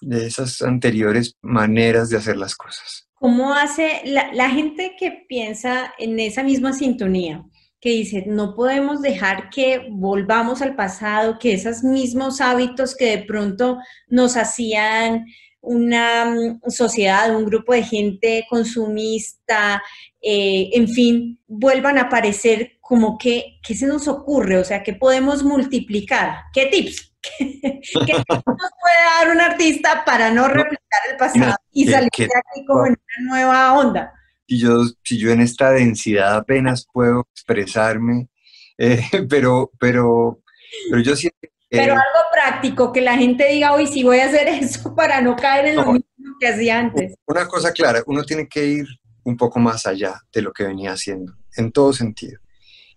de 0.00 0.26
esas 0.26 0.62
anteriores 0.62 1.36
maneras 1.42 2.08
de 2.08 2.16
hacer 2.16 2.36
las 2.36 2.54
cosas. 2.54 3.08
¿Cómo 3.14 3.54
hace 3.54 4.02
la 4.04 4.50
gente 4.50 4.96
que 4.98 5.24
piensa 5.28 5.94
en 5.98 6.18
esa 6.20 6.42
misma 6.42 6.72
sintonía? 6.72 7.44
Que 7.84 7.90
dice, 7.90 8.24
no 8.26 8.54
podemos 8.54 9.02
dejar 9.02 9.50
que 9.50 9.88
volvamos 9.90 10.62
al 10.62 10.74
pasado, 10.74 11.38
que 11.38 11.52
esos 11.52 11.84
mismos 11.84 12.40
hábitos 12.40 12.96
que 12.96 13.18
de 13.18 13.24
pronto 13.24 13.76
nos 14.08 14.38
hacían 14.38 15.26
una 15.60 16.24
mm, 16.24 16.70
sociedad, 16.70 17.36
un 17.36 17.44
grupo 17.44 17.74
de 17.74 17.82
gente 17.82 18.46
consumista, 18.48 19.82
eh, 20.22 20.70
en 20.72 20.88
fin, 20.88 21.38
vuelvan 21.46 21.98
a 21.98 22.04
aparecer 22.04 22.78
como 22.80 23.18
que, 23.18 23.58
¿qué 23.62 23.74
se 23.74 23.86
nos 23.86 24.08
ocurre? 24.08 24.56
O 24.56 24.64
sea, 24.64 24.82
¿qué 24.82 24.94
podemos 24.94 25.44
multiplicar? 25.44 26.44
¿Qué 26.54 26.64
tips? 26.72 27.14
¿Qué, 27.38 28.14
nos 28.14 28.42
puede 28.80 29.04
dar 29.20 29.30
un 29.30 29.42
artista 29.42 30.06
para 30.06 30.30
no 30.30 30.48
replicar 30.48 31.00
el 31.10 31.18
pasado 31.18 31.54
y 31.70 31.84
salir 31.84 32.10
de 32.16 32.24
aquí 32.24 32.64
como 32.66 32.86
en 32.86 32.92
una 33.18 33.28
nueva 33.28 33.74
onda? 33.74 34.14
Si 34.46 34.58
yo, 34.58 34.84
si 35.02 35.18
yo 35.18 35.30
en 35.30 35.40
esta 35.40 35.70
densidad 35.70 36.36
apenas 36.36 36.86
puedo 36.92 37.26
expresarme, 37.32 38.28
eh, 38.78 39.02
pero, 39.28 39.70
pero, 39.78 40.42
pero 40.90 41.02
yo 41.02 41.16
siento 41.16 41.48
pero 41.74 41.92
algo 41.92 42.20
práctico, 42.32 42.92
que 42.92 43.00
la 43.00 43.16
gente 43.16 43.48
diga, 43.48 43.72
hoy 43.72 43.86
sí 43.86 44.02
voy 44.02 44.18
a 44.20 44.26
hacer 44.26 44.48
eso 44.62 44.94
para 44.94 45.20
no 45.20 45.36
caer 45.36 45.66
en 45.66 45.76
lo 45.76 45.92
mismo 45.92 46.36
que 46.40 46.48
hacía 46.48 46.78
antes. 46.78 47.14
Una 47.26 47.46
cosa 47.46 47.72
clara, 47.72 48.02
uno 48.06 48.22
tiene 48.24 48.48
que 48.48 48.64
ir 48.64 48.86
un 49.24 49.36
poco 49.36 49.58
más 49.58 49.86
allá 49.86 50.20
de 50.32 50.42
lo 50.42 50.52
que 50.52 50.64
venía 50.64 50.92
haciendo, 50.92 51.34
en 51.56 51.72
todo 51.72 51.92
sentido. 51.92 52.38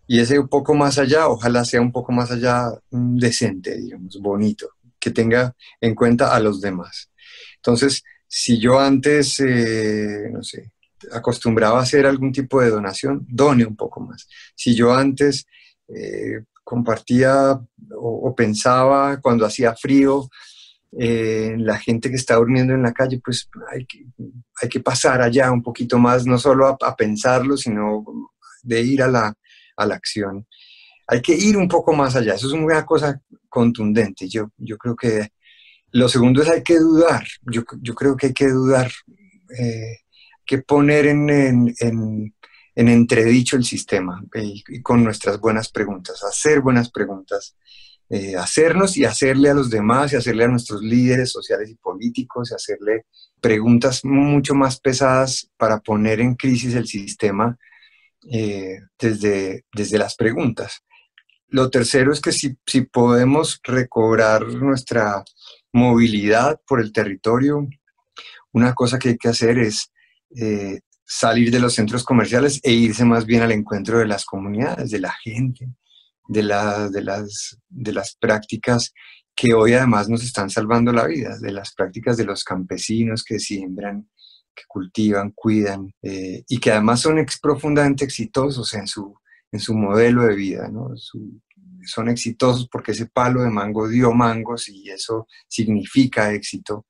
Y 0.07 0.19
ese 0.19 0.39
un 0.39 0.47
poco 0.47 0.73
más 0.73 0.97
allá, 0.97 1.27
ojalá 1.27 1.65
sea 1.65 1.81
un 1.81 1.91
poco 1.91 2.11
más 2.11 2.31
allá 2.31 2.69
mm, 2.91 3.17
decente, 3.17 3.77
digamos, 3.77 4.19
bonito, 4.21 4.69
que 4.99 5.11
tenga 5.11 5.55
en 5.81 5.95
cuenta 5.95 6.33
a 6.33 6.39
los 6.39 6.61
demás. 6.61 7.09
Entonces, 7.57 8.03
si 8.27 8.59
yo 8.59 8.79
antes, 8.79 9.39
eh, 9.39 10.29
no 10.31 10.43
sé, 10.43 10.71
acostumbraba 11.11 11.79
a 11.79 11.83
hacer 11.83 12.05
algún 12.05 12.31
tipo 12.31 12.61
de 12.61 12.69
donación, 12.69 13.25
done 13.27 13.65
un 13.65 13.75
poco 13.75 14.01
más. 14.01 14.27
Si 14.55 14.75
yo 14.75 14.93
antes 14.93 15.45
eh, 15.87 16.43
compartía 16.63 17.59
o, 17.95 18.35
pensaba 18.35 19.19
cuando 19.21 19.45
hacía 19.45 19.75
frío, 19.75 20.29
eh, 20.99 21.55
la 21.57 21.77
gente 21.77 22.09
que 22.09 22.15
está 22.15 22.35
durmiendo 22.35 22.73
en 22.73 22.81
la 22.81 22.93
calle, 22.93 23.21
pues 23.23 23.49
hay 23.71 23.85
que, 23.85 24.05
hay 24.61 24.69
que 24.69 24.79
pasar 24.79 25.21
allá 25.21 25.51
un 25.51 25.61
poquito 25.63 25.97
más, 25.97 26.25
no 26.25 26.37
solo 26.37 26.67
a, 26.67 26.95
pensarlo, 26.95 27.55
sino 27.55 28.03
de 28.63 28.81
ir 28.81 29.03
a 29.03 29.07
la, 29.07 29.33
a 29.75 29.85
la, 29.85 29.95
acción. 29.95 30.45
Hay 31.07 31.21
que 31.21 31.33
ir 31.33 31.55
un 31.55 31.67
poco 31.67 31.93
más 31.93 32.15
allá, 32.15 32.35
eso 32.35 32.47
es 32.47 32.53
una 32.53 32.85
cosa 32.85 33.21
contundente. 33.47 34.27
Yo, 34.27 34.51
yo 34.57 34.77
creo 34.77 34.95
que 34.95 35.29
lo 35.91 36.09
segundo 36.09 36.41
es 36.41 36.49
hay 36.49 36.63
que 36.63 36.79
dudar, 36.79 37.25
yo, 37.43 37.63
yo 37.81 37.95
creo 37.95 38.15
que 38.17 38.27
hay 38.27 38.33
que 38.33 38.49
dudar, 38.49 38.91
eh, 39.57 39.99
que 40.47 40.59
poner 40.59 41.05
en, 41.05 41.29
en 41.79 42.33
en 42.77 42.89
entredicho 42.89 43.57
el 43.57 43.63
sistema 43.63 44.23
eh, 44.35 44.53
y, 44.67 44.81
con 44.83 45.03
nuestras 45.03 45.39
buenas 45.39 45.69
preguntas, 45.69 46.23
hacer 46.23 46.61
buenas 46.61 46.91
preguntas, 46.91 47.57
eh, 48.07 48.35
hacernos 48.35 48.97
y 48.97 49.03
hacerle 49.03 49.49
a 49.49 49.55
los 49.55 49.71
demás 49.71 50.13
y 50.13 50.15
hacerle 50.15 50.43
a 50.43 50.47
nuestros 50.47 50.83
líderes 50.83 51.31
sociales 51.31 51.71
y 51.71 51.75
políticos 51.75 52.51
y 52.51 52.53
hacerle 52.53 53.07
preguntas 53.41 54.05
mucho 54.05 54.53
más 54.53 54.79
pesadas 54.79 55.49
para 55.57 55.79
poner 55.79 56.21
en 56.21 56.35
crisis 56.35 56.75
el 56.75 56.85
sistema 56.85 57.57
eh, 58.31 58.77
desde, 58.99 59.65
desde 59.73 59.97
las 59.97 60.15
preguntas. 60.15 60.83
Lo 61.47 61.71
tercero 61.71 62.13
es 62.13 62.21
que 62.21 62.31
si, 62.31 62.57
si 62.63 62.81
podemos 62.81 63.59
recobrar 63.63 64.45
nuestra 64.45 65.23
movilidad 65.73 66.61
por 66.67 66.79
el 66.79 66.93
territorio, 66.93 67.67
una 68.51 68.75
cosa 68.75 68.99
que 68.99 69.09
hay 69.09 69.17
que 69.17 69.29
hacer 69.29 69.57
es 69.57 69.91
salir 71.07 71.51
de 71.51 71.59
los 71.59 71.73
centros 71.73 72.03
comerciales 72.03 72.59
e 72.63 72.73
irse 72.73 73.05
más 73.05 73.25
bien 73.25 73.41
al 73.41 73.53
encuentro 73.53 73.99
de 73.99 74.07
las 74.07 74.25
comunidades, 74.25 74.91
de 74.91 74.99
la 74.99 75.13
gente, 75.23 75.69
de, 76.27 76.43
las, 76.43 78.17
prácticas 78.19 78.93
que 79.33 79.53
hoy 79.53 79.73
además 79.73 80.09
nos 80.09 80.23
están 80.23 80.49
salvando 80.49 80.91
la 80.91 81.07
vida, 81.07 81.37
de 81.39 81.51
las 81.51 81.73
prácticas 81.73 82.17
de 82.17 82.25
los 82.25 82.43
campesinos 82.43 83.23
que 83.23 83.39
siembran, 83.39 84.09
que 84.53 84.63
cultivan, 84.67 85.31
cuidan 85.31 85.93
eh, 86.01 86.43
y 86.47 86.59
que 86.59 86.71
además 86.71 86.99
son 86.99 87.23
profundamente 87.41 88.03
exitosos 88.03 88.73
en 88.73 88.87
su, 88.87 89.15
modelo 89.69 90.23
de 90.23 90.35
vida, 90.35 90.69
son 91.85 92.09
exitosos 92.09 92.67
porque 92.69 92.91
ese 92.91 93.05
palo 93.05 93.43
de 93.43 93.49
mango 93.49 93.87
dio 93.87 94.11
mangos 94.11 94.67
y 94.67 94.89
eso 94.89 95.27
significa 95.47 96.33
éxito 96.33 96.86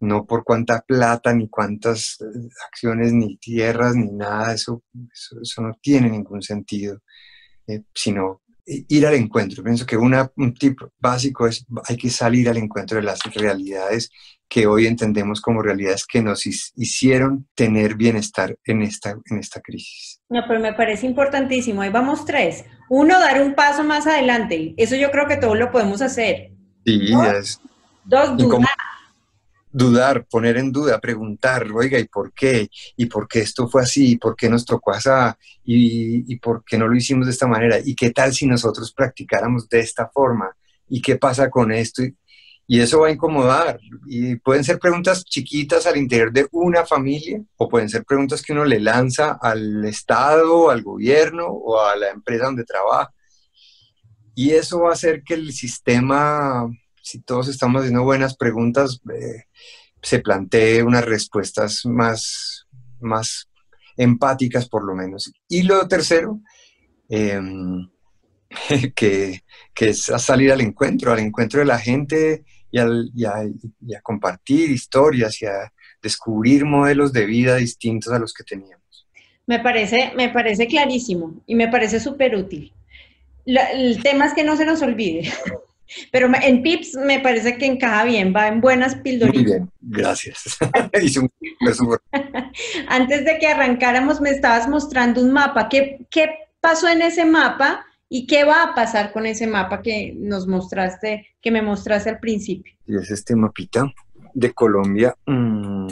no 0.00 0.26
por 0.26 0.44
cuánta 0.44 0.80
plata, 0.80 1.32
ni 1.32 1.48
cuántas 1.48 2.18
eh, 2.20 2.48
acciones, 2.68 3.12
ni 3.12 3.36
tierras, 3.38 3.94
ni 3.94 4.12
nada, 4.12 4.52
eso, 4.54 4.82
eso, 5.12 5.62
no 5.62 5.72
tiene 5.80 6.10
ningún 6.10 6.42
sentido, 6.42 7.00
eh, 7.66 7.82
sino 7.94 8.42
ir 8.66 9.06
al 9.06 9.14
encuentro. 9.14 9.62
Pienso 9.62 9.86
que 9.86 9.96
una, 9.96 10.30
un 10.36 10.52
tip 10.52 10.78
básico 10.98 11.46
es 11.46 11.64
hay 11.88 11.96
que 11.96 12.10
salir 12.10 12.48
al 12.48 12.56
encuentro 12.56 12.96
de 12.96 13.04
las 13.04 13.20
realidades 13.34 14.10
que 14.48 14.66
hoy 14.66 14.86
entendemos 14.86 15.40
como 15.40 15.62
realidades 15.62 16.06
que 16.06 16.22
nos 16.22 16.46
hicieron 16.46 17.48
tener 17.54 17.94
bienestar 17.94 18.56
en 18.64 18.82
esta, 18.82 19.16
en 19.30 19.38
esta 19.38 19.60
crisis. 19.60 20.20
No, 20.28 20.42
pero 20.46 20.60
me 20.60 20.72
parece 20.72 21.06
importantísimo. 21.06 21.82
Ahí 21.82 21.90
vamos 21.90 22.24
tres. 22.24 22.64
Uno, 22.88 23.18
dar 23.18 23.42
un 23.42 23.54
paso 23.54 23.82
más 23.82 24.06
adelante. 24.06 24.74
Eso 24.76 24.94
yo 24.94 25.10
creo 25.10 25.26
que 25.26 25.36
todos 25.36 25.58
lo 25.58 25.70
podemos 25.72 26.00
hacer. 26.02 26.52
Sí, 26.84 27.12
es. 27.36 27.60
Dos, 28.04 28.36
dudar 28.36 28.68
dudar, 29.70 30.26
poner 30.26 30.56
en 30.56 30.72
duda, 30.72 31.00
preguntar, 31.00 31.66
oiga, 31.72 31.98
¿y 31.98 32.04
por 32.06 32.32
qué? 32.32 32.68
¿Y 32.96 33.06
por 33.06 33.28
qué 33.28 33.40
esto 33.40 33.68
fue 33.68 33.82
así? 33.82 34.12
¿Y 34.12 34.16
por 34.16 34.36
qué 34.36 34.48
nos 34.48 34.64
tocó 34.64 34.92
así? 34.92 35.10
¿Y, 35.64 36.32
¿Y 36.32 36.38
por 36.38 36.64
qué 36.64 36.78
no 36.78 36.88
lo 36.88 36.96
hicimos 36.96 37.26
de 37.26 37.32
esta 37.32 37.46
manera? 37.46 37.78
¿Y 37.84 37.94
qué 37.94 38.10
tal 38.10 38.32
si 38.32 38.46
nosotros 38.46 38.92
practicáramos 38.92 39.68
de 39.68 39.80
esta 39.80 40.08
forma? 40.08 40.50
¿Y 40.88 41.02
qué 41.02 41.16
pasa 41.16 41.50
con 41.50 41.72
esto? 41.72 42.02
Y 42.68 42.80
eso 42.80 43.00
va 43.00 43.08
a 43.08 43.12
incomodar. 43.12 43.78
Y 44.06 44.36
pueden 44.36 44.64
ser 44.64 44.78
preguntas 44.78 45.24
chiquitas 45.24 45.86
al 45.86 45.96
interior 45.96 46.32
de 46.32 46.48
una 46.52 46.84
familia 46.84 47.40
o 47.56 47.68
pueden 47.68 47.88
ser 47.88 48.04
preguntas 48.04 48.42
que 48.42 48.52
uno 48.52 48.64
le 48.64 48.80
lanza 48.80 49.38
al 49.40 49.84
Estado, 49.84 50.70
al 50.70 50.82
gobierno 50.82 51.46
o 51.46 51.80
a 51.80 51.96
la 51.96 52.10
empresa 52.10 52.46
donde 52.46 52.64
trabaja. 52.64 53.12
Y 54.34 54.50
eso 54.50 54.80
va 54.80 54.90
a 54.90 54.94
hacer 54.94 55.22
que 55.22 55.34
el 55.34 55.52
sistema 55.52 56.68
si 57.06 57.20
todos 57.20 57.46
estamos 57.46 57.82
haciendo 57.82 58.02
buenas 58.02 58.36
preguntas, 58.36 59.00
eh, 59.14 59.44
se 60.02 60.18
plantee 60.18 60.82
unas 60.82 61.04
respuestas 61.04 61.86
más, 61.86 62.66
más 62.98 63.48
empáticas 63.96 64.68
por 64.68 64.84
lo 64.84 64.92
menos. 64.92 65.32
Y 65.48 65.62
lo 65.62 65.86
tercero, 65.86 66.40
em, 67.08 67.88
que, 68.96 69.40
es 69.76 70.02
salir 70.18 70.50
al 70.50 70.62
encuentro, 70.62 71.12
al 71.12 71.20
encuentro 71.20 71.60
de 71.60 71.66
la 71.66 71.78
gente 71.78 72.44
y, 72.72 72.78
a, 72.80 74.02
compartir 74.02 74.72
historias 74.72 75.40
y 75.42 75.46
a 75.46 75.72
descubrir 76.02 76.64
modelos 76.64 77.12
de 77.12 77.24
vida 77.24 77.54
distintos 77.54 78.12
a 78.12 78.18
los 78.18 78.34
que 78.34 78.42
teníamos. 78.42 79.06
Me 79.46 79.60
parece, 79.60 80.12
me 80.16 80.30
parece 80.30 80.66
clarísimo 80.66 81.40
y 81.46 81.54
me 81.54 81.68
parece 81.68 82.00
súper 82.00 82.34
útil. 82.34 82.72
el 83.44 84.02
tema 84.02 84.26
es 84.26 84.34
que 84.34 84.42
no 84.42 84.56
se 84.56 84.66
nos 84.66 84.82
olvide. 84.82 85.30
Pero 86.10 86.30
en 86.42 86.62
Pips 86.62 86.94
me 86.94 87.20
parece 87.20 87.56
que 87.58 87.66
encaja 87.66 88.04
bien, 88.04 88.32
va 88.34 88.48
en 88.48 88.60
buenas 88.60 88.96
pildoritas. 88.96 89.42
Muy 89.42 89.52
bien, 89.52 89.70
gracias. 89.80 90.56
Antes 92.88 93.24
de 93.24 93.38
que 93.38 93.46
arrancáramos 93.46 94.20
me 94.20 94.30
estabas 94.30 94.68
mostrando 94.68 95.22
un 95.22 95.32
mapa. 95.32 95.68
¿Qué, 95.68 96.06
¿Qué 96.10 96.30
pasó 96.60 96.88
en 96.88 97.02
ese 97.02 97.24
mapa 97.24 97.84
y 98.08 98.26
qué 98.26 98.44
va 98.44 98.62
a 98.62 98.74
pasar 98.74 99.12
con 99.12 99.26
ese 99.26 99.46
mapa 99.46 99.82
que 99.82 100.14
nos 100.16 100.46
mostraste, 100.46 101.26
que 101.40 101.50
me 101.50 101.62
mostraste 101.62 102.10
al 102.10 102.18
principio? 102.18 102.74
Y 102.86 102.96
es 102.96 103.10
este 103.10 103.36
mapita 103.36 103.92
de 104.34 104.52
Colombia 104.52 105.14
mmm, 105.26 105.88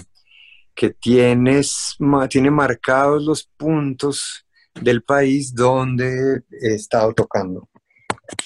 que 0.74 0.90
tienes, 0.90 1.96
tiene 2.28 2.50
marcados 2.50 3.24
los 3.24 3.44
puntos 3.56 4.44
del 4.80 5.02
país 5.02 5.54
donde 5.54 6.42
he 6.60 6.74
estado 6.74 7.12
tocando 7.14 7.68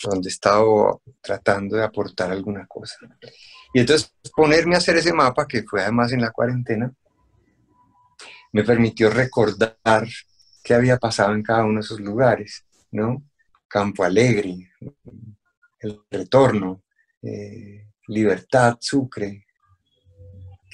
donde 0.03 0.29
he 0.29 0.33
estado 0.33 1.03
tratando 1.21 1.77
de 1.77 1.85
aportar 1.85 2.31
alguna 2.31 2.67
cosa. 2.67 2.97
Y 3.73 3.81
entonces 3.81 4.15
ponerme 4.35 4.75
a 4.75 4.79
hacer 4.79 4.97
ese 4.97 5.13
mapa, 5.13 5.47
que 5.47 5.63
fue 5.63 5.83
además 5.83 6.13
en 6.13 6.21
la 6.21 6.31
cuarentena, 6.31 6.93
me 8.53 8.65
permitió 8.65 9.11
recordar 9.11 10.09
qué 10.63 10.75
había 10.75 10.97
pasado 10.97 11.35
en 11.35 11.43
cada 11.43 11.65
uno 11.65 11.81
de 11.81 11.85
esos 11.85 12.01
lugares, 12.01 12.65
¿no? 12.91 13.23
Campo 13.69 14.05
Alegre, 14.05 14.71
El 15.81 16.01
Retorno, 16.11 16.83
eh, 17.23 17.89
Libertad, 18.07 18.79
Sucre, 18.81 19.45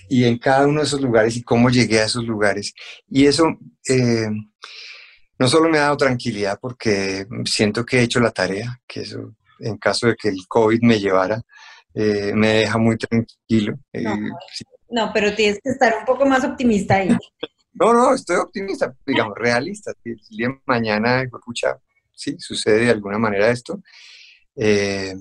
y 0.09 0.25
en 0.25 0.39
cada 0.39 0.67
uno 0.67 0.81
de 0.81 0.87
esos 0.87 1.01
lugares 1.01 1.37
y 1.37 1.43
cómo 1.43 1.71
llegué 1.71 2.01
a 2.01 2.05
esos 2.05 2.25
lugares. 2.25 2.75
Y 3.09 3.27
eso 3.27 3.59
eh, 3.89 4.29
no 5.39 5.49
solo 5.49 5.69
me 5.69 5.79
ha 5.79 5.83
dado 5.83 5.97
tranquilidad 5.97 6.59
porque 6.61 7.27
siento 7.45 7.85
que 7.85 7.99
he 7.99 8.03
hecho 8.03 8.21
la 8.21 8.31
tarea, 8.31 8.81
que 8.87 9.03
eso 9.03 9.35
en 9.59 9.79
caso 9.79 10.09
de 10.09 10.17
que 10.17 10.29
el 10.29 10.47
COVID 10.47 10.83
me 10.83 10.99
llevara, 10.99 11.43
eh, 11.95 12.33
me 12.35 12.49
deja 12.49 12.79
muy 12.79 12.97
tranquilo. 12.97 13.79
Eh, 13.93 14.05
no, 14.91 15.11
pero 15.13 15.35
tienes 15.35 15.61
que 15.63 15.71
estar 15.71 15.97
un 15.99 16.05
poco 16.05 16.27
más 16.27 16.45
optimista 16.45 16.97
ahí. 16.97 17.09
no, 17.73 17.93
no, 17.93 18.15
estoy 18.15 18.37
optimista, 18.37 18.95
digamos, 19.07 19.35
realista. 19.37 19.93
Si 20.03 20.11
el 20.11 20.21
día 20.31 20.49
de 20.49 20.61
mañana, 20.67 21.23
escucha, 21.23 21.79
sí, 22.13 22.37
sucede 22.39 22.87
de 22.87 22.91
alguna 22.91 23.19
manera 23.19 23.51
esto, 23.51 23.81
eh, 24.57 25.15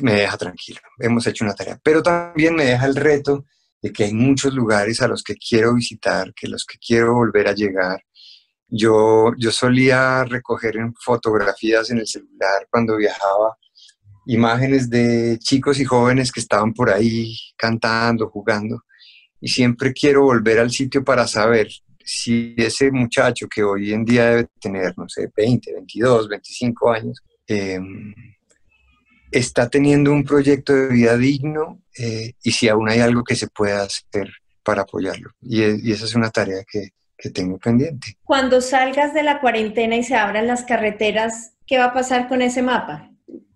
me 0.00 0.12
deja 0.14 0.36
tranquilo. 0.36 0.80
Hemos 0.98 1.26
hecho 1.26 1.44
una 1.44 1.54
tarea, 1.54 1.78
pero 1.82 2.02
también 2.02 2.54
me 2.54 2.64
deja 2.64 2.86
el 2.86 2.96
reto 2.96 3.46
de 3.80 3.92
que 3.92 4.04
hay 4.04 4.14
muchos 4.14 4.54
lugares 4.54 5.02
a 5.02 5.08
los 5.08 5.22
que 5.22 5.34
quiero 5.34 5.74
visitar, 5.74 6.32
que 6.34 6.46
los 6.46 6.64
que 6.64 6.78
quiero 6.78 7.14
volver 7.14 7.48
a 7.48 7.52
llegar, 7.52 8.00
yo, 8.74 9.34
yo 9.36 9.52
solía 9.52 10.24
recoger 10.24 10.78
en 10.78 10.94
fotografías 10.94 11.90
en 11.90 11.98
el 11.98 12.06
celular 12.06 12.66
cuando 12.70 12.96
viajaba 12.96 13.58
imágenes 14.24 14.88
de 14.88 15.38
chicos 15.38 15.78
y 15.78 15.84
jóvenes 15.84 16.32
que 16.32 16.40
estaban 16.40 16.72
por 16.72 16.88
ahí 16.88 17.36
cantando, 17.56 18.30
jugando. 18.30 18.82
Y 19.42 19.48
siempre 19.48 19.92
quiero 19.92 20.22
volver 20.22 20.58
al 20.58 20.70
sitio 20.70 21.04
para 21.04 21.26
saber 21.26 21.68
si 22.02 22.54
ese 22.56 22.90
muchacho 22.90 23.46
que 23.46 23.62
hoy 23.62 23.92
en 23.92 24.06
día 24.06 24.30
debe 24.30 24.48
tener, 24.58 24.94
no 24.96 25.06
sé, 25.06 25.28
20, 25.36 25.74
22, 25.74 26.28
25 26.28 26.90
años, 26.90 27.22
em, 27.46 28.14
está 29.30 29.68
teniendo 29.68 30.12
un 30.12 30.24
proyecto 30.24 30.72
de 30.72 30.88
vida 30.88 31.16
digno 31.18 31.82
eh, 31.98 32.32
y 32.42 32.52
si 32.52 32.68
aún 32.68 32.88
hay 32.88 33.00
algo 33.00 33.22
que 33.22 33.36
se 33.36 33.48
pueda 33.48 33.82
hacer 33.82 34.30
para 34.62 34.82
apoyarlo. 34.82 35.30
Y, 35.42 35.62
y 35.88 35.92
esa 35.92 36.06
es 36.06 36.14
una 36.14 36.30
tarea 36.30 36.64
que, 36.66 36.92
que 37.22 37.30
tengo 37.30 37.56
pendiente. 37.56 38.18
Cuando 38.24 38.60
salgas 38.60 39.14
de 39.14 39.22
la 39.22 39.40
cuarentena 39.40 39.94
y 39.94 40.02
se 40.02 40.16
abran 40.16 40.48
las 40.48 40.64
carreteras, 40.64 41.54
¿qué 41.68 41.78
va 41.78 41.86
a 41.86 41.94
pasar 41.94 42.26
con 42.26 42.42
ese 42.42 42.62
mapa? 42.62 43.12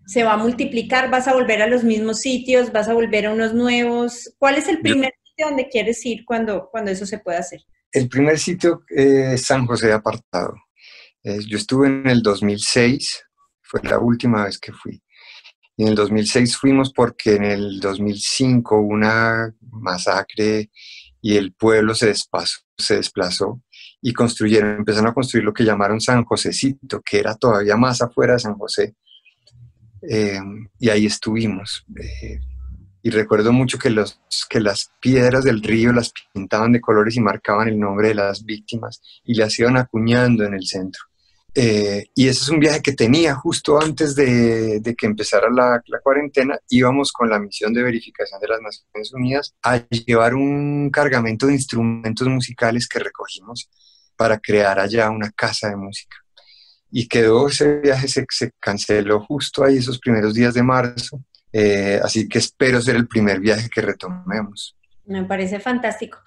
¿Se 0.06 0.23
va 0.23 0.35
a 0.35 0.37
multiplicar? 0.37 1.11
¿Vas 1.11 1.26
a 1.26 1.35
volver 1.35 1.61
a 1.62 1.66
los 1.66 1.82
mismos 1.82 2.20
sitios? 2.20 2.70
¿Vas 2.70 2.88
a 2.88 2.94
volver 2.94 3.26
a 3.26 3.32
unos 3.32 3.54
nuevos? 3.54 4.32
¿Cuál 4.38 4.54
es 4.54 4.68
el 4.68 4.80
primer 4.80 5.12
sitio 5.25 5.49
donde 5.49 5.68
quieres 5.68 6.06
ir 6.06 6.25
cuando, 6.25 6.68
cuando 6.70 6.92
eso 6.92 7.06
se 7.06 7.18
pueda 7.18 7.40
hacer? 7.40 7.61
El 7.90 8.08
primer 8.08 8.38
sitio 8.38 8.85
es 8.88 9.42
San 9.42 9.66
José 9.66 9.88
de 9.88 9.94
Apartado. 9.94 10.55
yo 11.24 11.59
estuve 11.59 11.88
en 11.88 12.09
el 12.09 12.22
2006, 12.22 13.24
fue 13.62 13.81
la 13.83 13.98
última 13.98 14.44
vez 14.44 14.61
que 14.61 14.72
fui. 14.72 15.02
Y 15.76 15.83
en 15.83 15.88
el 15.88 15.94
2006 15.96 16.57
fuimos 16.57 16.92
porque 16.92 17.35
en 17.35 17.44
el 17.44 17.81
2005 17.81 18.76
hubo 18.76 18.94
una 18.94 19.52
masacre 19.61 20.70
y 21.26 21.36
el 21.36 21.52
pueblo 21.54 21.92
se 21.92 22.06
desplazó, 22.06 22.60
se 22.78 22.94
desplazó 22.98 23.60
y 24.00 24.12
construyeron, 24.12 24.76
empezaron 24.76 25.10
a 25.10 25.12
construir 25.12 25.44
lo 25.44 25.52
que 25.52 25.64
llamaron 25.64 26.00
San 26.00 26.24
Josecito, 26.24 27.02
que 27.04 27.18
era 27.18 27.34
todavía 27.34 27.76
más 27.76 28.00
afuera 28.00 28.34
de 28.34 28.38
San 28.38 28.54
José. 28.54 28.94
Eh, 30.08 30.38
y 30.78 30.88
ahí 30.88 31.06
estuvimos. 31.06 31.84
Eh, 32.00 32.38
y 33.02 33.10
recuerdo 33.10 33.52
mucho 33.52 33.76
que, 33.76 33.90
los, 33.90 34.20
que 34.48 34.60
las 34.60 34.92
piedras 35.00 35.42
del 35.42 35.64
río 35.64 35.92
las 35.92 36.12
pintaban 36.32 36.70
de 36.70 36.80
colores 36.80 37.16
y 37.16 37.20
marcaban 37.20 37.66
el 37.66 37.80
nombre 37.80 38.06
de 38.06 38.14
las 38.14 38.44
víctimas 38.44 39.02
y 39.24 39.34
las 39.34 39.58
iban 39.58 39.76
acuñando 39.78 40.44
en 40.44 40.54
el 40.54 40.64
centro. 40.64 41.02
Eh, 41.59 42.11
y 42.14 42.29
ese 42.29 42.42
es 42.42 42.49
un 42.51 42.61
viaje 42.61 42.83
que 42.83 42.92
tenía 42.92 43.35
justo 43.35 43.81
antes 43.81 44.14
de, 44.14 44.83
que 44.97 45.07
empezara 45.07 45.49
la, 45.49 45.83
cuarentena. 46.03 46.59
Íbamos 46.69 47.12
con 47.12 47.31
la 47.31 47.38
misión 47.38 47.73
de 47.73 47.83
verificación 47.83 48.38
de 48.42 48.49
las 48.49 48.61
Naciones 48.61 49.12
Unidas 49.14 49.55
a 49.62 49.79
llevar 49.88 50.35
un 50.35 50.90
cargamento 50.90 51.47
de 51.47 51.55
instrumentos 51.55 52.29
musicales 52.29 52.87
que 52.87 52.99
recogimos 52.99 53.71
para 54.16 54.38
crear 54.38 54.79
allá 54.79 55.09
una 55.09 55.31
casa 55.31 55.71
de 55.71 55.77
música. 55.77 56.19
Y 56.90 57.09
quedó 57.09 57.49
ese 57.49 57.81
viaje, 57.81 58.07
se, 58.07 58.27
canceló 58.61 59.25
justo 59.25 59.64
ahí 59.64 59.79
esos 59.79 59.99
primeros 59.99 60.35
días 60.35 60.53
de 60.53 60.62
marzo. 60.62 61.25
Eh, 61.55 61.99
así 62.03 62.29
que 62.29 62.38
espero 62.38 62.83
ser 62.83 62.97
el 62.97 63.09
primer 63.09 63.40
viaje 63.40 63.71
que 63.71 63.81
retomemos. 63.81 64.77
Me 65.07 65.25
parece 65.25 65.59
fantástico 65.59 66.19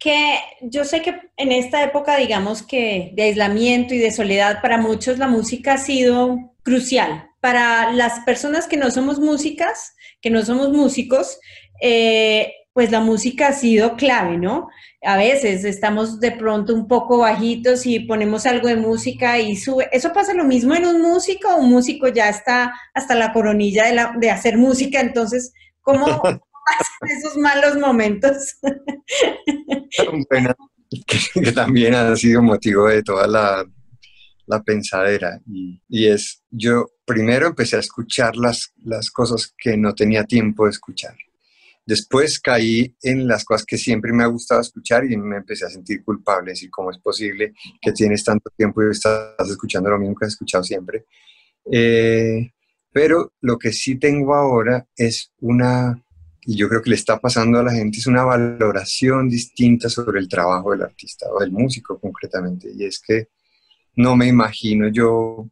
que 0.00 0.38
yo 0.62 0.84
sé 0.84 1.02
que 1.02 1.14
en 1.36 1.52
esta 1.52 1.84
época, 1.84 2.16
digamos 2.16 2.62
que 2.62 3.12
de 3.14 3.24
aislamiento 3.24 3.94
y 3.94 3.98
de 3.98 4.10
soledad, 4.10 4.62
para 4.62 4.78
muchos 4.78 5.18
la 5.18 5.28
música 5.28 5.74
ha 5.74 5.78
sido 5.78 6.38
crucial. 6.62 7.28
Para 7.40 7.92
las 7.92 8.20
personas 8.20 8.66
que 8.66 8.78
no 8.78 8.90
somos 8.90 9.20
músicas, 9.20 9.94
que 10.22 10.30
no 10.30 10.42
somos 10.42 10.72
músicos, 10.72 11.38
eh, 11.82 12.54
pues 12.72 12.90
la 12.90 13.00
música 13.00 13.48
ha 13.48 13.52
sido 13.52 13.96
clave, 13.96 14.38
¿no? 14.38 14.68
A 15.02 15.18
veces 15.18 15.64
estamos 15.64 16.18
de 16.18 16.32
pronto 16.32 16.74
un 16.74 16.88
poco 16.88 17.18
bajitos 17.18 17.84
y 17.84 18.00
ponemos 18.00 18.46
algo 18.46 18.68
de 18.68 18.76
música 18.76 19.38
y 19.38 19.56
sube. 19.56 19.88
¿Eso 19.92 20.12
pasa 20.14 20.32
lo 20.32 20.44
mismo 20.44 20.74
en 20.74 20.86
un 20.86 21.02
músico? 21.02 21.54
Un 21.56 21.70
músico 21.70 22.08
ya 22.08 22.30
está 22.30 22.72
hasta 22.94 23.14
la 23.14 23.32
coronilla 23.32 23.84
de, 23.84 24.18
de 24.18 24.30
hacer 24.30 24.56
música, 24.56 25.00
entonces, 25.00 25.52
¿cómo, 25.82 26.06
esos 27.08 27.36
malos 27.36 27.76
momentos. 27.76 28.56
que, 31.34 31.52
también 31.52 31.94
ha 31.94 32.14
sido 32.16 32.42
motivo 32.42 32.88
de 32.88 33.02
toda 33.02 33.26
la, 33.26 33.64
la 34.46 34.62
pensadera. 34.62 35.40
Y, 35.46 36.06
es, 36.06 36.42
yo 36.50 36.90
primero 37.04 37.46
empecé 37.46 37.76
a 37.76 37.80
escuchar 37.80 38.36
las, 38.36 38.72
las 38.84 39.10
cosas 39.10 39.54
que 39.56 39.76
no 39.76 39.94
tenía 39.94 40.24
tiempo 40.24 40.64
de 40.64 40.70
escuchar. 40.70 41.16
Después 41.86 42.38
caí 42.38 42.94
en 43.02 43.26
las 43.26 43.44
cosas 43.44 43.64
que 43.64 43.78
siempre 43.78 44.12
me 44.12 44.22
ha 44.22 44.26
gustado 44.26 44.60
escuchar 44.60 45.04
y 45.04 45.16
me 45.16 45.38
empecé 45.38 45.64
a 45.66 45.70
sentir 45.70 46.04
culpable, 46.04 46.52
decir, 46.52 46.70
¿cómo 46.70 46.90
es 46.90 46.98
posible 46.98 47.52
que 47.80 47.92
tienes 47.92 48.22
tanto 48.22 48.50
tiempo 48.56 48.82
y 48.82 48.90
estás 48.90 49.48
escuchando 49.48 49.90
lo 49.90 49.98
mismo 49.98 50.14
que 50.14 50.26
has 50.26 50.32
escuchado 50.32 50.62
siempre? 50.62 51.06
Eh, 51.72 52.52
pero 52.92 53.32
lo 53.40 53.58
que 53.58 53.72
sí 53.72 53.98
tengo 53.98 54.34
ahora 54.34 54.86
es 54.96 55.32
una 55.38 56.04
y 56.46 56.56
yo 56.56 56.68
creo 56.68 56.82
que 56.82 56.90
le 56.90 56.96
está 56.96 57.18
pasando 57.18 57.58
a 57.58 57.62
la 57.62 57.72
gente 57.72 57.98
es 57.98 58.06
una 58.06 58.24
valoración 58.24 59.28
distinta 59.28 59.88
sobre 59.88 60.20
el 60.20 60.28
trabajo 60.28 60.72
del 60.72 60.82
artista 60.82 61.26
o 61.30 61.40
del 61.40 61.52
músico 61.52 61.98
concretamente. 61.98 62.70
Y 62.74 62.84
es 62.84 63.00
que 63.00 63.28
no 63.96 64.16
me 64.16 64.26
imagino, 64.28 64.88
yo, 64.88 65.48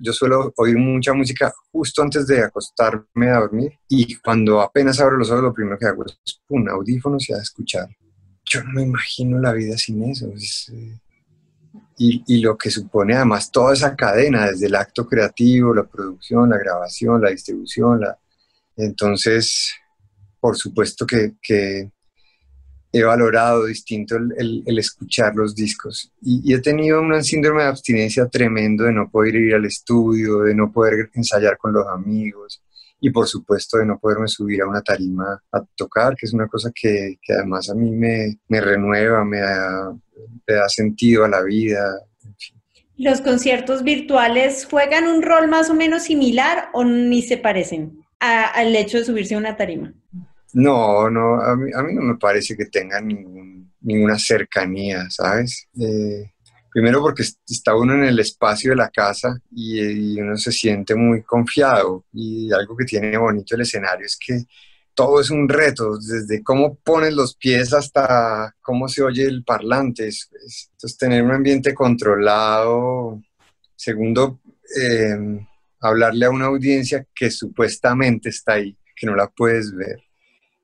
yo 0.00 0.12
suelo 0.12 0.52
oír 0.56 0.76
mucha 0.76 1.12
música 1.12 1.52
justo 1.72 2.02
antes 2.02 2.26
de 2.26 2.42
acostarme 2.42 3.30
a 3.30 3.40
dormir 3.40 3.72
y 3.88 4.14
cuando 4.16 4.60
apenas 4.60 5.00
abro 5.00 5.16
los 5.16 5.30
ojos 5.30 5.42
lo 5.42 5.54
primero 5.54 5.78
que 5.78 5.86
hago 5.86 6.04
es 6.04 6.40
un 6.48 6.68
audífonos 6.68 7.28
y 7.28 7.32
a 7.32 7.38
escuchar. 7.38 7.88
Yo 8.44 8.62
no 8.62 8.72
me 8.74 8.82
imagino 8.82 9.40
la 9.40 9.52
vida 9.52 9.76
sin 9.76 10.02
eso. 10.04 10.32
Eh, 10.72 10.98
y, 11.98 12.22
y, 12.28 12.40
lo 12.40 12.56
que 12.56 12.70
supone 12.70 13.14
además 13.14 13.50
toda 13.50 13.74
esa 13.74 13.96
cadena, 13.96 14.46
desde 14.46 14.66
el 14.66 14.76
acto 14.76 15.06
creativo, 15.06 15.74
la 15.74 15.82
producción, 15.82 16.48
la 16.48 16.56
grabación, 16.56 17.20
la 17.20 17.30
distribución, 17.30 18.00
la... 18.00 18.16
entonces 18.76 19.74
por 20.40 20.56
supuesto 20.56 21.06
que, 21.06 21.90
he 22.90 23.02
valorado 23.02 23.66
distinto 23.66 24.16
el, 24.16 24.78
escuchar 24.78 25.34
los 25.36 25.54
discos. 25.54 26.10
Y, 26.22 26.54
he 26.54 26.60
tenido 26.60 27.00
un 27.00 27.22
síndrome 27.22 27.62
de 27.62 27.68
abstinencia 27.68 28.26
tremendo 28.28 28.84
de 28.84 28.92
no 28.92 29.10
poder 29.10 29.36
ir 29.36 29.54
al 29.54 29.66
estudio, 29.66 30.40
de 30.40 30.54
no 30.54 30.72
poder 30.72 31.10
ensayar 31.14 31.58
con 31.58 31.72
los 31.72 31.86
amigos 31.86 32.62
y 33.00 33.10
por 33.10 33.26
supuesto 33.26 33.78
de 33.78 33.86
no 33.86 33.98
poderme 33.98 34.28
subir 34.28 34.62
a 34.62 34.66
una 34.66 34.82
tarima 34.82 35.40
a 35.52 35.64
tocar, 35.76 36.16
que 36.16 36.26
es 36.26 36.32
una 36.32 36.48
cosa 36.48 36.70
que, 36.74 37.18
además 37.28 37.70
a 37.70 37.74
mí 37.74 37.90
me, 37.90 38.38
renueva, 38.48 39.24
me 39.24 39.38
da, 39.38 40.68
sentido 40.68 41.24
a 41.24 41.28
la 41.28 41.42
vida. 41.42 41.80
¿Los 42.96 43.20
conciertos 43.20 43.84
virtuales 43.84 44.66
juegan 44.68 45.06
un 45.06 45.22
rol 45.22 45.46
más 45.48 45.70
o 45.70 45.74
menos 45.74 46.04
similar 46.04 46.70
o 46.72 46.84
ni 46.84 47.22
se 47.22 47.38
parecen? 47.38 48.00
al 48.20 48.74
hecho 48.74 48.98
de 48.98 49.04
subirse 49.04 49.36
a 49.36 49.38
una 49.38 49.56
tarima? 49.56 49.94
No, 50.54 51.10
no, 51.10 51.40
a 51.40 51.56
mí, 51.56 51.70
no 51.94 52.02
me 52.02 52.16
parece 52.16 52.56
que 52.56 52.66
tenga 52.66 53.00
ninguna 53.00 54.18
cercanía, 54.18 55.08
¿sabes? 55.10 55.68
Eh, 55.78 56.32
primero 56.70 57.00
porque 57.00 57.24
está 57.46 57.74
uno 57.74 57.94
en 57.94 58.04
el 58.04 58.18
espacio 58.20 58.70
de 58.70 58.76
la 58.76 58.90
casa 58.90 59.36
y, 59.50 60.20
uno 60.20 60.36
se 60.36 60.52
siente 60.52 60.94
muy 60.94 61.22
confiado 61.22 62.04
y 62.12 62.52
algo 62.52 62.76
que 62.76 62.84
tiene 62.84 63.16
bonito 63.16 63.54
el 63.54 63.62
escenario 63.62 64.06
es 64.06 64.18
que 64.18 64.44
todo 64.94 65.20
es 65.20 65.30
un 65.30 65.48
reto, 65.48 65.96
desde 65.96 66.42
cómo 66.42 66.74
pones 66.76 67.14
los 67.14 67.36
pies 67.36 67.72
hasta 67.72 68.54
cómo 68.60 68.88
se 68.88 69.02
oye 69.02 69.24
el 69.24 69.44
parlante. 69.44 70.08
Entonces, 70.08 70.98
tener 70.98 71.22
un 71.22 71.30
ambiente 71.30 71.72
controlado. 71.72 73.22
Segundo, 73.76 74.40
em, 74.76 75.46
hablarle 75.80 76.26
a 76.26 76.30
una 76.30 76.46
audiencia 76.46 77.06
que 77.14 77.30
supuestamente 77.30 78.30
está 78.30 78.54
ahí, 78.54 78.76
que 78.96 79.06
no 79.06 79.14
la 79.14 79.28
puedes 79.28 79.72
ver. 79.72 80.07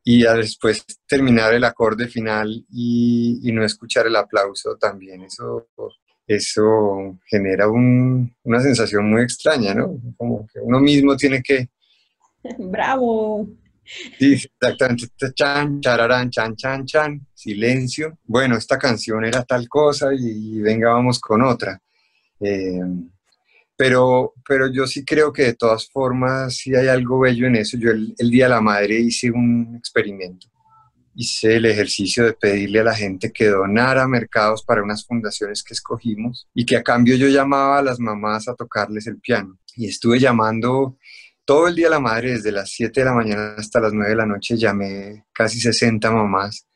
Y 0.07 0.23
después 0.23 0.85
terminar 1.09 1.55
el 1.55 1.65
acorde 1.65 2.09
final 2.09 2.65
y, 2.71 3.51
no 3.53 3.65
escuchar 3.65 4.07
el 4.07 4.17
aplauso 4.17 4.77
también. 4.77 5.23
Eso, 5.23 5.69
eso 6.27 7.19
genera 7.27 7.69
una 7.69 8.61
sensación 8.61 9.11
muy 9.11 9.23
extraña, 9.23 9.75
¿no? 9.75 9.97
Como 10.19 10.47
que 10.47 10.61
uno 10.61 10.79
mismo 10.81 11.17
tiene 11.17 11.43
que... 11.43 11.71
¡Bravo! 12.59 13.49
Sí, 14.19 14.35
exactamente. 14.35 15.07
Chan, 15.35 15.81
chararán, 15.81 16.31
chan, 16.31 16.57
chan, 16.57 16.85
chan, 16.87 17.27
silencio. 17.35 18.19
Bueno, 18.25 18.57
esta 18.57 18.79
canción 18.79 19.25
era 19.25 19.43
tal 19.45 19.69
cosa 19.69 20.11
y, 20.15 20.61
venga, 20.61 20.93
vamos 20.93 21.19
con 21.21 21.43
otra. 21.43 21.81
Eh, 22.41 22.81
pero, 23.77 24.35
pero 24.47 24.71
yo 24.73 24.87
sí 24.87 25.05
creo 25.05 25.33
que 25.33 25.43
de 25.43 25.55
todas 25.55 25.89
formas 25.91 26.57
sí 26.57 26.75
hay 26.75 26.89
algo 26.89 27.21
bello 27.21 27.47
en 27.47 27.57
eso. 27.57 27.77
Yo 27.77 27.91
el, 27.91 28.15
Día 28.17 28.45
de 28.47 28.51
la 28.51 28.61
Madre 28.61 28.99
hice 28.99 29.31
un 29.31 29.75
experimento. 29.77 30.49
Hice 31.17 31.57
el 31.57 31.67
ejercicio 31.67 32.25
de 32.25 32.33
pedirle 32.33 32.81
a 32.81 32.85
la 32.85 32.95
gente 32.95 33.33
que 33.33 33.47
donara 33.47 34.07
mercados 34.09 34.65
para 34.65 34.83
unas 34.83 35.07
fundaciones 35.07 35.63
que 35.63 35.75
escogimos 35.75 36.49
y 36.55 36.67
que 36.67 36.77
a 36.77 36.83
cambio 36.83 37.17
yo 37.17 37.29
llamaba 37.29 37.79
a 37.79 37.83
las 37.83 38.01
mamás 38.01 38.49
a 38.49 38.55
tocarles 38.55 39.07
el 39.07 39.19
piano. 39.19 39.59
Y 39.77 39.89
estuve 39.89 40.19
llamando 40.19 40.97
todo 41.45 41.69
el 41.69 41.75
día 41.75 41.91
la 41.91 42.01
madre, 42.01 42.33
desde 42.33 42.53
las 42.53 42.71
7 42.71 43.01
de 43.01 43.07
la 43.07 43.13
mañana 43.13 43.55
hasta 43.59 43.81
las 43.81 43.93
9 43.93 44.11
de 44.11 44.17
la 44.17 44.27
noche, 44.27 44.57
llamé 44.57 45.27
casi 45.33 45.61
60 45.61 46.11
mamás 46.11 46.67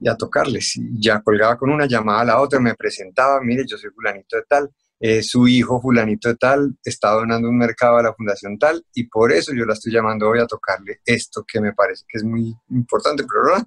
y 0.00 0.08
a 0.08 0.16
tocarles. 0.16 0.74
Ya 0.98 1.20
colgaba 1.20 1.56
con 1.56 1.70
una 1.70 1.86
llamada 1.86 2.20
a 2.20 2.24
la 2.24 2.40
otra, 2.40 2.60
me 2.60 2.74
presentaba, 2.74 3.40
mire, 3.40 3.64
yo 3.66 3.78
soy 3.78 3.90
fulanito 3.90 4.36
de 4.36 4.42
tal, 4.48 4.70
eh, 5.00 5.22
su 5.22 5.46
hijo 5.48 5.80
fulanito 5.80 6.28
de 6.28 6.36
tal 6.36 6.76
está 6.84 7.10
donando 7.10 7.48
un 7.48 7.58
mercado 7.58 7.98
a 7.98 8.02
la 8.02 8.14
fundación 8.14 8.58
tal 8.58 8.84
y 8.94 9.04
por 9.04 9.32
eso 9.32 9.52
yo 9.52 9.64
la 9.64 9.74
estoy 9.74 9.92
llamando 9.92 10.28
hoy 10.28 10.38
a 10.38 10.46
tocarle 10.46 11.00
esto 11.04 11.44
que 11.46 11.60
me 11.60 11.72
parece 11.72 12.04
que 12.08 12.18
es 12.18 12.24
muy 12.24 12.54
importante, 12.70 13.24
pero. 13.24 13.62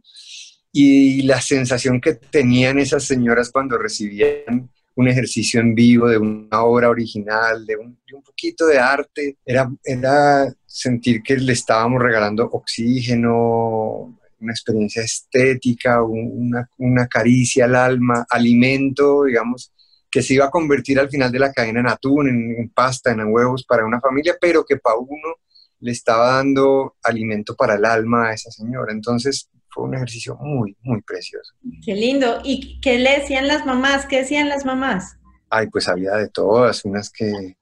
Y 0.71 1.23
la 1.23 1.41
sensación 1.41 1.99
que 1.99 2.15
tenían 2.15 2.77
esas 2.77 3.03
señoras 3.03 3.51
cuando 3.51 3.77
recibían 3.77 4.69
un 4.97 5.07
ejercicio 5.07 5.59
en 5.59 5.75
vivo 5.75 6.07
de 6.07 6.17
una 6.17 6.63
obra 6.63 6.89
original, 6.89 7.65
de 7.65 7.77
un, 7.77 7.97
poquito 8.23 8.65
de 8.65 8.79
arte, 8.79 9.37
era, 9.45 9.71
era 9.83 10.51
sentir 10.65 11.21
que 11.21 11.37
le 11.37 11.53
estábamos 11.53 12.01
regalando 12.01 12.49
oxígeno, 12.51 14.17
una 14.39 14.51
experiencia 14.51 15.03
estética, 15.03 16.01
una, 16.01 16.67
una, 16.77 17.07
caricia 17.07 17.65
al 17.65 17.75
alma, 17.75 18.25
alimento, 18.29 19.25
digamos, 19.25 19.71
que 20.09 20.21
se 20.21 20.35
iba 20.35 20.45
a 20.45 20.51
convertir 20.51 20.99
al 20.99 21.09
final 21.09 21.31
de 21.31 21.39
la 21.39 21.51
cadena 21.51 21.79
en 21.81 21.87
atún, 21.87 22.29
en, 22.29 22.69
pasta, 22.69 23.11
en 23.11 23.25
huevos 23.25 23.65
para 23.65 23.85
una 23.85 23.99
familia, 23.99 24.37
pero 24.39 24.65
que 24.65 24.77
para 24.77 24.97
uno 24.97 25.35
le 25.79 25.91
estaba 25.91 26.37
dando 26.37 26.95
alimento 27.03 27.55
para 27.55 27.75
el 27.75 27.85
alma 27.85 28.29
a 28.29 28.33
esa 28.33 28.49
señora. 28.51 28.91
Entonces, 28.91 29.49
fue 29.69 29.83
un 29.83 29.95
ejercicio 29.95 30.35
muy, 30.35 30.75
muy 30.81 31.01
precioso. 31.01 31.53
Qué 31.85 31.93
lindo. 31.93 32.39
¿Y 32.43 32.79
qué 32.81 32.97
le 32.97 33.19
decían 33.19 33.47
las 33.47 33.65
mamás? 33.65 34.05
¿Qué 34.05 34.19
decían 34.19 34.49
las 34.49 34.65
mamás? 34.65 35.17
Ay, 35.49 35.67
pues 35.67 35.87
había 35.87 36.13
de 36.13 36.29
todas, 36.29 36.83
unas 36.85 37.09
que, 37.09 37.55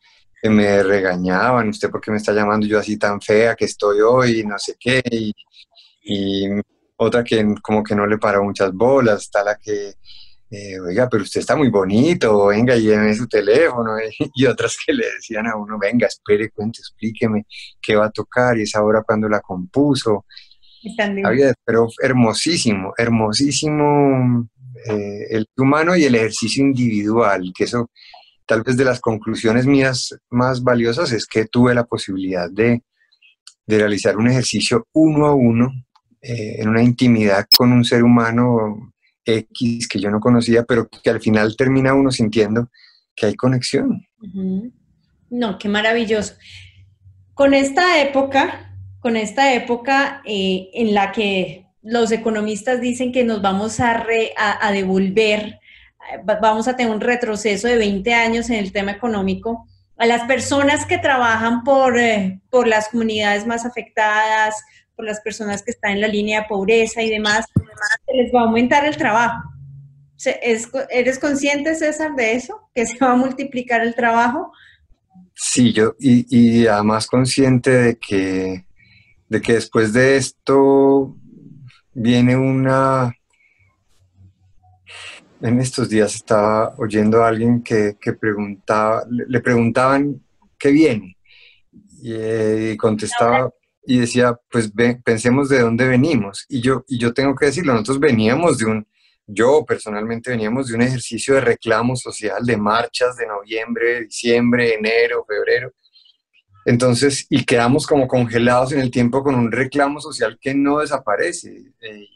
me 0.47 0.83
regañaban, 0.83 1.69
usted 1.69 1.89
por 1.89 1.99
qué 1.99 2.11
me 2.11 2.17
está 2.17 2.31
llamando 2.31 2.67
yo 2.67 2.77
así 2.77 2.97
tan 2.97 3.19
fea 3.19 3.55
que 3.55 3.65
estoy 3.65 4.01
hoy, 4.01 4.43
no 4.43 4.59
sé 4.59 4.75
qué, 4.79 5.01
y, 6.03 6.45
otra 6.97 7.23
que 7.23 7.43
como 7.63 7.83
que 7.83 7.95
no 7.95 8.05
le 8.05 8.19
paró 8.19 8.43
muchas 8.43 8.71
bolas, 8.71 9.23
está 9.23 9.43
la 9.43 9.55
que, 9.55 9.95
eh, 10.49 10.79
oiga, 10.79 11.09
pero 11.09 11.23
usted 11.23 11.39
está 11.39 11.55
muy 11.55 11.69
bonito, 11.69 12.47
venga, 12.47 12.75
lléveme 12.75 13.15
su 13.15 13.27
teléfono, 13.27 13.91
y 14.35 14.45
otras 14.45 14.77
que 14.83 14.93
le 14.93 15.05
decían 15.15 15.47
a 15.47 15.55
uno, 15.55 15.77
venga, 15.79 16.07
espere, 16.07 16.49
cuente, 16.51 16.79
explíqueme 16.79 17.45
qué 17.81 17.95
va 17.95 18.05
a 18.05 18.11
tocar, 18.11 18.57
y 18.57 18.63
esa 18.63 18.83
hora 18.83 19.03
cuando 19.03 19.27
la 19.27 19.41
compuso, 19.41 20.25
pero 21.65 21.87
hermosísimo, 22.01 22.93
hermosísimo 22.95 24.47
eh, 24.87 25.25
el 25.31 25.47
humano 25.57 25.95
y 25.95 26.03
el 26.03 26.15
ejercicio 26.15 26.63
individual, 26.63 27.51
que 27.55 27.63
eso 27.63 27.89
tal 28.45 28.61
vez 28.61 28.77
de 28.77 28.85
las 28.85 28.99
conclusiones 28.99 29.65
mías 29.65 30.15
más 30.29 30.61
valiosas 30.61 31.11
es 31.11 31.25
que 31.25 31.45
tuve 31.45 31.73
la 31.73 31.85
posibilidad 31.85 32.49
de, 32.51 32.83
realizar 33.67 34.15
un 34.15 34.27
ejercicio 34.27 34.85
uno 34.93 35.25
a 35.25 35.33
uno 35.33 35.71
eh, 36.21 36.57
en 36.59 36.69
una 36.69 36.83
intimidad 36.83 37.47
con 37.57 37.71
un 37.71 37.83
ser 37.83 38.03
humano 38.03 38.93
X 39.25 39.87
que 39.87 39.99
yo 39.99 40.09
no 40.11 40.19
conocía, 40.19 40.63
pero 40.63 40.87
que 40.87 41.09
al 41.09 41.21
final 41.21 41.55
termina 41.57 41.93
uno 41.93 42.11
sintiendo 42.11 42.69
que 43.15 43.25
hay 43.27 43.35
conexión. 43.35 44.05
No, 45.29 45.57
qué 45.57 45.67
maravilloso. 45.67 46.35
Con 47.33 47.53
esta 47.53 48.01
época 48.01 48.65
con 49.05 49.17
esta 49.17 49.53
época 49.53 50.23
eh, 50.25 50.71
en 50.73 50.95
la 50.95 51.11
que 51.11 51.67
los 51.83 52.11
economistas 52.11 52.81
dicen 52.81 53.11
que 53.11 53.23
nos 53.23 53.39
vamos 53.39 53.79
a, 53.79 54.03
devolver, 54.71 55.59
vamos 56.25 56.67
a 56.67 56.75
tener 56.75 56.91
un 56.91 57.01
retroceso 57.01 57.67
de 57.67 57.77
20 57.77 58.11
años 58.15 58.49
en 58.49 58.55
el 58.55 58.71
tema 58.71 58.93
económico, 58.93 59.67
a 59.95 60.07
las 60.07 60.23
personas 60.23 60.87
que 60.87 60.97
trabajan 60.97 61.63
por, 61.63 61.99
eh, 61.99 62.41
por 62.49 62.67
las 62.67 62.89
comunidades 62.89 63.45
más 63.45 63.63
afectadas, 63.63 64.55
por 64.95 65.05
las 65.05 65.21
personas 65.21 65.61
que 65.61 65.69
están 65.69 65.91
en 65.91 66.01
la 66.01 66.07
línea 66.07 66.41
de 66.41 66.47
pobreza 66.47 67.03
y 67.03 67.11
demás, 67.11 67.45
se 68.05 68.13
les 68.13 68.33
va 68.33 68.41
a 68.41 68.43
aumentar 68.43 68.85
el 68.85 68.97
trabajo. 68.97 69.43
¿Eres 70.89 71.19
consciente, 71.19 71.75
César, 71.75 72.15
de 72.15 72.33
eso? 72.33 72.69
¿Que 72.73 72.85
se 72.85 72.97
va 72.97 73.11
a 73.11 73.15
multiplicar 73.15 73.81
el 73.81 73.93
trabajo? 73.95 74.51
Sí, 75.35 75.73
yo, 75.73 75.95
y, 75.99 76.25
y 76.29 76.67
además 76.67 77.07
consciente 77.07 77.69
de 77.69 77.99
que 77.99 78.65
de 79.27 79.41
que 79.41 79.53
después 79.53 79.93
de 79.93 80.17
esto 80.17 81.15
viene 81.93 82.35
una... 82.35 83.13
En 85.41 85.59
estos 85.59 85.89
días 85.89 86.15
estaba 86.15 86.73
oyendo 86.77 87.23
a 87.23 87.27
alguien 87.27 87.61
que, 87.61 87.95
preguntaba, 88.19 89.03
le, 89.09 89.39
preguntaban 89.41 90.23
qué 90.57 90.71
viene 90.71 91.17
y, 92.01 92.13
eh, 92.13 92.77
contestaba 92.79 93.51
y 93.87 93.99
decía, 93.99 94.39
pues 94.49 94.71
pensemos 95.03 95.49
de 95.49 95.61
dónde 95.61 95.87
venimos. 95.87 96.45
Y 96.49 96.61
yo, 96.61 96.83
y 96.87 96.97
yo 96.97 97.13
tengo 97.13 97.35
que 97.35 97.47
decirlo, 97.47 97.73
nosotros 97.73 97.99
veníamos 97.99 98.57
de 98.57 98.65
un, 98.65 98.87
yo 99.27 99.63
personalmente 99.65 100.31
veníamos 100.31 100.67
de 100.67 100.75
un 100.75 100.81
ejercicio 100.81 101.35
de 101.35 101.41
reclamo 101.41 101.95
social, 101.95 102.45
de 102.45 102.57
marchas 102.57 103.15
de 103.17 103.27
noviembre, 103.27 104.01
diciembre, 104.01 104.75
enero, 104.75 105.25
febrero, 105.27 105.73
entonces, 106.65 107.27
y 107.29 107.45
quedamos 107.45 107.85
como 107.85 108.07
congelados 108.07 108.71
en 108.71 108.79
el 108.79 108.89
tiempo 108.89 109.23
con 109.23 109.35
un 109.35 109.51
reclamo 109.51 110.01
social 110.01 110.39
que 110.41 110.55
no 110.55 110.79
desaparece. 110.79 111.71
Eh, 111.79 112.07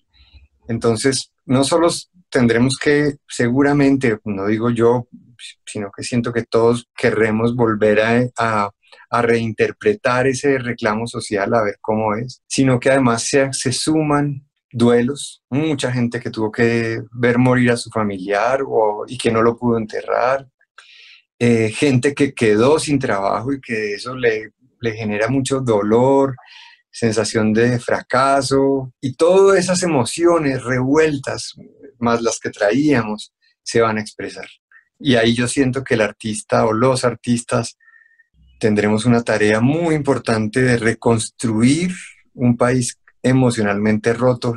entonces, 0.68 1.32
no 1.46 1.64
solo 1.64 1.90
tendremos 2.30 2.78
que, 2.78 3.18
seguramente, 3.28 4.18
no 4.26 4.48
digo 4.48 4.72
yo, 4.72 5.08
sino 5.66 5.92
que 5.96 6.04
siento 6.04 6.34
que 6.34 6.44
todos 6.44 6.90
querremos 6.98 7.56
volver 7.56 8.32
a, 8.38 8.72
reinterpretar 9.12 10.28
ese 10.28 10.58
reclamo 10.58 11.08
social, 11.08 11.54
a 11.54 11.63
ver 11.63 11.78
cómo 11.82 12.15
es, 12.15 12.41
sino 12.47 12.80
que 12.80 12.89
además 12.89 13.23
se, 13.23 13.52
se 13.54 13.71
suman 13.71 14.45
duelos, 14.71 15.43
mucha 15.49 15.91
gente 15.91 16.19
que 16.19 16.30
tuvo 16.30 16.52
que 16.52 17.02
ver 17.12 17.38
morir 17.38 17.71
a 17.71 17.78
su 17.78 17.89
familiar 17.89 18.62
o, 18.67 19.06
y 19.08 19.17
que 19.17 19.32
no 19.32 19.41
lo 19.41 19.58
pudo 19.58 19.78
enterrar, 19.78 20.47
eh, 21.39 21.69
gente 21.69 22.13
que 22.13 22.34
quedó 22.34 22.80
sin 22.80 22.99
trabajo 22.99 23.54
y 23.54 23.62
que 23.62 23.93
eso 23.93 24.15
le, 24.15 24.52
le 24.82 24.93
genera 24.93 25.28
mucho 25.30 25.62
dolor, 25.62 26.36
sensación 26.91 27.54
de 27.54 27.80
fracaso 27.80 28.93
y 28.99 29.15
todas 29.15 29.58
esas 29.60 29.84
emociones 29.84 30.63
revueltas, 30.63 31.54
más 31.99 32.21
las 32.21 32.39
que 32.39 32.49
traíamos, 32.49 33.34
se 33.63 33.82
van 33.82 33.97
a 33.97 34.02
expresar. 34.02 34.47
Y 34.99 35.15
ahí 35.15 35.34
yo 35.34 35.47
siento 35.47 35.84
que 35.84 35.93
el 35.93 36.02
artista 36.02 36.65
o 36.65 36.73
los 36.73 37.06
artistas 37.06 37.78
tendremos 38.60 39.06
una 39.06 39.24
tarea 39.24 39.62
muy 39.62 39.95
importante 39.95 40.62
de 40.62 40.78
reconstruir 40.78 41.91
un 42.34 42.58
país 42.58 43.00
emocionalmente 43.24 44.13
roto 44.13 44.54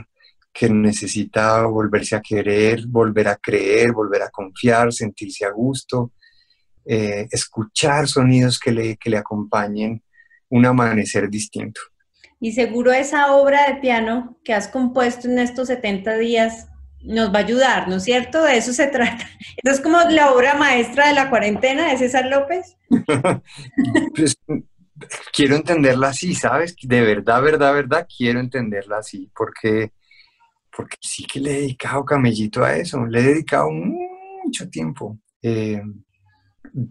que 0.53 0.69
necesita 0.69 1.63
volverse 1.63 2.17
a 2.17 2.21
querer, 2.21 2.87
volver 2.87 3.29
a 3.29 3.37
creer, 3.37 3.93
volver 3.93 4.23
a 4.23 4.31
confiar, 4.31 4.93
sentirse 4.93 5.47
a 5.47 5.51
gusto, 5.51 6.13
eh, 6.85 7.27
escuchar 7.31 8.09
sonidos 8.09 8.59
que 8.59 8.73
le, 8.73 8.97
que 8.97 9.09
le 9.09 9.17
acompañen 9.17 10.03
un 10.51 10.67
amanecer 10.67 11.31
distinto. 11.31 11.81
y 12.41 12.53
seguro 12.53 12.93
esa 12.93 13.35
obra 13.37 13.69
de 13.69 13.81
piano 13.81 14.37
que 14.45 14.53
has 14.53 14.67
compuesto 14.69 15.29
en 15.29 15.39
estos 15.39 15.69
70 15.69 16.19
días 16.19 16.69
nos 17.03 17.33
va 17.33 17.39
a 17.39 17.43
ayudar, 17.43 17.89
¿no 17.89 17.97
es 17.97 18.05
cierto? 18.05 18.43
De 18.43 18.57
eso 18.57 18.73
se 18.73 18.87
trata. 18.89 19.29
Esto 19.57 19.71
es 19.71 19.81
como 19.81 19.99
la 20.01 20.33
obra 20.33 20.55
maestra 20.55 21.09
de 21.09 21.15
la 21.15 21.31
cuarentena 21.31 21.91
de 21.91 21.99
César 21.99 22.27
López. 22.27 22.77
pues, 24.15 24.37
quiero 25.33 25.57
entenderla 25.57 26.09
así, 26.09 26.35
¿sabes? 26.35 26.77
De 26.83 27.01
verdad, 27.01 27.43
verdad, 27.43 27.75
verdad, 27.75 28.07
quiero 28.17 28.41
entenderla 28.41 28.99
así, 28.99 29.31
porque, 29.35 29.93
porque 30.77 30.97
sí 31.01 31.25
que 31.25 31.41
le 31.41 31.51
he 31.51 31.61
dedicado 31.63 32.05
camellito 32.05 32.65
a 32.65 32.77
eso, 32.77 33.05
le 33.07 33.21
he 33.21 33.23
dedicado 33.23 33.71
mucho 33.71 34.69
tiempo. 34.69 35.19
Eh, 35.43 35.83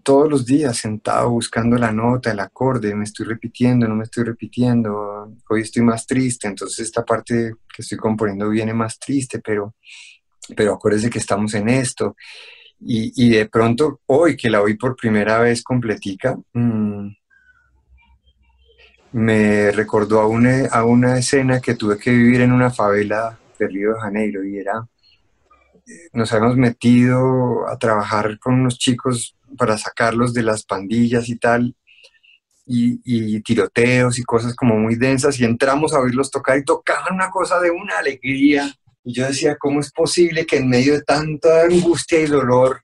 todos 0.03 0.29
los 0.29 0.45
días 0.45 0.77
sentado 0.77 1.31
buscando 1.31 1.77
la 1.77 1.91
nota, 1.91 2.31
el 2.31 2.39
acorde, 2.39 2.93
me 2.93 3.03
estoy 3.03 3.25
repitiendo, 3.25 3.87
no 3.87 3.95
me 3.95 4.03
estoy 4.03 4.23
repitiendo, 4.23 5.33
hoy 5.49 5.61
estoy 5.61 5.81
más 5.81 6.05
triste, 6.05 6.47
entonces 6.47 6.85
esta 6.85 7.03
parte 7.03 7.53
que 7.73 7.81
estoy 7.81 7.97
componiendo 7.97 8.49
viene 8.49 8.73
más 8.73 8.99
triste, 8.99 9.39
pero, 9.39 9.75
pero 10.55 10.73
acuérdese 10.73 11.09
que 11.09 11.19
estamos 11.19 11.53
en 11.55 11.69
esto. 11.69 12.15
Y, 12.83 13.29
de 13.29 13.47
pronto, 13.47 14.01
hoy 14.07 14.35
que 14.35 14.49
la 14.49 14.61
oí 14.61 14.75
por 14.75 14.95
primera 14.95 15.39
vez 15.39 15.61
completica, 15.61 16.35
mm, 16.53 17.09
me 19.11 19.71
recordó 19.71 20.19
a 20.19 20.27
una, 20.27 20.65
a 20.65 20.83
una 20.85 21.19
escena 21.19 21.59
que 21.59 21.75
tuve 21.75 21.99
que 21.99 22.11
vivir 22.11 22.41
en 22.41 22.51
una 22.51 22.71
favela 22.71 23.37
de 23.59 23.67
Río 23.67 23.93
de 23.93 23.99
Janeiro 23.99 24.43
y 24.43 24.57
era, 24.57 24.87
nos 26.13 26.31
habíamos 26.31 26.57
metido 26.57 27.67
a 27.67 27.77
trabajar 27.77 28.39
con 28.39 28.55
unos 28.55 28.77
chicos 28.77 29.35
para 29.57 29.77
sacarlos 29.77 30.33
de 30.33 30.43
las 30.43 30.63
pandillas 30.63 31.29
y 31.29 31.37
tal, 31.37 31.75
y, 32.65 33.41
tiroteos 33.41 34.17
y 34.19 34.23
cosas 34.23 34.55
como 34.55 34.77
muy 34.77 34.95
densas, 34.95 35.39
y 35.39 35.45
entramos 35.45 35.93
a 35.93 35.99
oírlos 35.99 36.31
tocar 36.31 36.57
y 36.57 36.63
tocaban 36.63 37.15
una 37.15 37.29
cosa 37.29 37.59
de 37.59 37.71
una 37.71 37.97
alegría. 37.97 38.73
Y 39.03 39.13
yo 39.13 39.25
decía, 39.27 39.57
¿cómo 39.57 39.79
es 39.79 39.91
posible 39.91 40.45
que 40.45 40.57
en 40.57 40.69
medio 40.69 40.93
de 40.93 41.01
tanta 41.01 41.63
angustia 41.63 42.21
y 42.21 42.27
dolor 42.27 42.83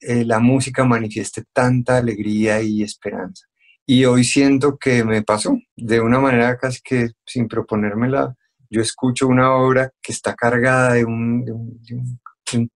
eh, 0.00 0.24
la 0.24 0.38
música 0.38 0.84
manifieste 0.84 1.44
tanta 1.52 1.98
alegría 1.98 2.62
y 2.62 2.82
esperanza? 2.82 3.46
Y 3.86 4.04
hoy 4.04 4.24
siento 4.24 4.78
que 4.78 5.04
me 5.04 5.22
pasó, 5.22 5.58
de 5.76 6.00
una 6.00 6.18
manera 6.18 6.56
casi 6.56 6.80
que 6.82 7.10
sin 7.26 7.48
proponérmela, 7.48 8.34
yo 8.70 8.80
escucho 8.80 9.26
una 9.26 9.52
obra 9.54 9.90
que 10.00 10.12
está 10.12 10.34
cargada 10.34 10.92
de 10.92 11.04
un, 11.04 11.44
de 11.44 11.52
un 11.94 12.19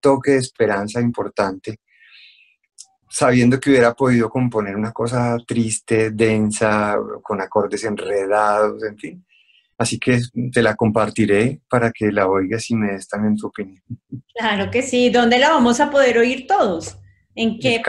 toque 0.00 0.32
de 0.32 0.38
esperanza 0.38 1.00
importante 1.00 1.78
sabiendo 3.14 3.60
que 3.60 3.70
hubiera 3.70 3.94
podido 3.94 4.28
componer 4.28 4.74
una 4.74 4.90
cosa 4.90 5.38
triste, 5.46 6.10
densa, 6.10 6.96
con 7.22 7.40
acordes 7.40 7.84
enredados, 7.84 8.82
en 8.82 8.98
fin. 8.98 9.24
Así 9.78 10.00
que 10.00 10.20
te 10.52 10.60
la 10.60 10.74
compartiré 10.74 11.60
para 11.70 11.92
que 11.92 12.10
la 12.10 12.26
oigas 12.26 12.68
y 12.70 12.74
me 12.74 12.90
des 12.90 13.06
también 13.06 13.36
tu 13.36 13.46
opinión. 13.46 13.80
Claro 14.34 14.68
que 14.68 14.82
sí. 14.82 15.10
¿Dónde 15.10 15.38
la 15.38 15.50
vamos 15.50 15.78
a 15.78 15.92
poder 15.92 16.18
oír 16.18 16.48
todos? 16.48 16.98
¿En 17.36 17.60
qué? 17.60 17.82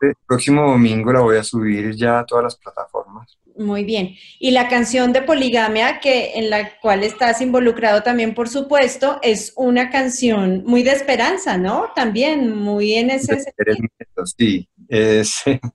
El 0.00 0.14
próximo 0.26 0.70
domingo 0.70 1.12
la 1.12 1.20
voy 1.20 1.36
a 1.36 1.44
subir 1.44 1.94
ya 1.94 2.20
a 2.20 2.24
todas 2.24 2.44
las 2.44 2.56
plataformas. 2.56 3.38
Muy 3.60 3.84
bien. 3.84 4.16
Y 4.38 4.52
la 4.52 4.68
canción 4.68 5.12
de 5.12 5.20
Poligamia, 5.20 6.00
que 6.00 6.38
en 6.38 6.48
la 6.48 6.78
cual 6.80 7.04
estás 7.04 7.42
involucrado 7.42 8.02
también, 8.02 8.32
por 8.34 8.48
supuesto, 8.48 9.18
es 9.20 9.52
una 9.54 9.90
canción 9.90 10.64
muy 10.64 10.82
de 10.82 10.92
esperanza, 10.92 11.58
¿no? 11.58 11.90
También 11.94 12.56
muy 12.56 12.94
en 12.94 13.10
ese 13.10 13.38
sentido. 13.38 14.24
Sí, 14.24 14.66
es, 14.88 15.42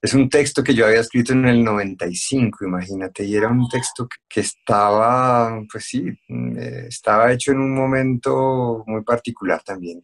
es 0.00 0.14
un 0.14 0.30
texto 0.30 0.64
que 0.64 0.72
yo 0.72 0.86
había 0.86 1.00
escrito 1.00 1.34
en 1.34 1.46
el 1.46 1.62
95, 1.62 2.64
imagínate, 2.64 3.24
y 3.24 3.36
era 3.36 3.48
un 3.48 3.68
texto 3.68 4.08
que, 4.26 4.40
estaba, 4.40 5.62
pues 5.70 5.84
sí, 5.84 6.06
eh, 6.30 6.86
estaba 6.88 7.30
hecho 7.30 7.52
en 7.52 7.58
un 7.58 7.74
momento 7.74 8.84
muy 8.86 9.02
particular 9.02 9.62
también 9.62 10.02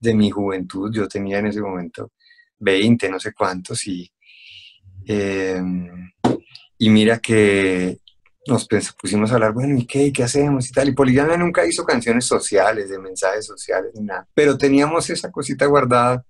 de 0.00 0.12
mi 0.12 0.28
juventud. 0.28 0.92
Yo 0.92 1.06
tenía 1.06 1.38
en 1.38 1.46
ese 1.46 1.60
momento 1.60 2.10
20, 2.58 3.10
no 3.10 3.20
sé 3.20 3.32
cuántos, 3.32 3.86
y... 3.86 4.10
Em, 5.06 6.13
y 6.78 6.90
mira 6.90 7.18
que 7.18 7.98
nos 8.46 8.68
pusimos 9.00 9.30
a 9.30 9.34
hablar, 9.34 9.52
bueno, 9.52 9.78
¿y 9.78 9.86
qué? 9.86 10.12
¿Qué 10.12 10.22
hacemos? 10.22 10.68
Y 10.68 10.72
tal. 10.72 10.88
Y 10.88 10.92
Poligamia 10.92 11.36
nunca 11.36 11.66
hizo 11.66 11.84
canciones 11.84 12.26
sociales, 12.26 12.90
de 12.90 12.98
mensajes 12.98 13.46
sociales, 13.46 13.92
ni 13.94 14.04
nada. 14.04 14.28
Pero 14.34 14.58
teníamos 14.58 15.08
esa 15.10 15.30
cosita 15.30 15.66
guardada. 15.66 16.24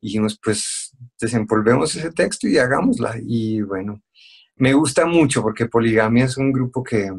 Y 0.00 0.08
dijimos, 0.08 0.38
pues 0.42 0.96
desempolvemos 1.20 1.94
ese 1.94 2.10
texto 2.10 2.48
y 2.48 2.58
hagámosla. 2.58 3.16
Y 3.22 3.60
bueno, 3.62 4.02
me 4.56 4.72
gusta 4.72 5.06
mucho 5.06 5.42
porque 5.42 5.66
Poligamia 5.66 6.24
es 6.24 6.36
un 6.36 6.52
grupo 6.52 6.82
que, 6.82 7.10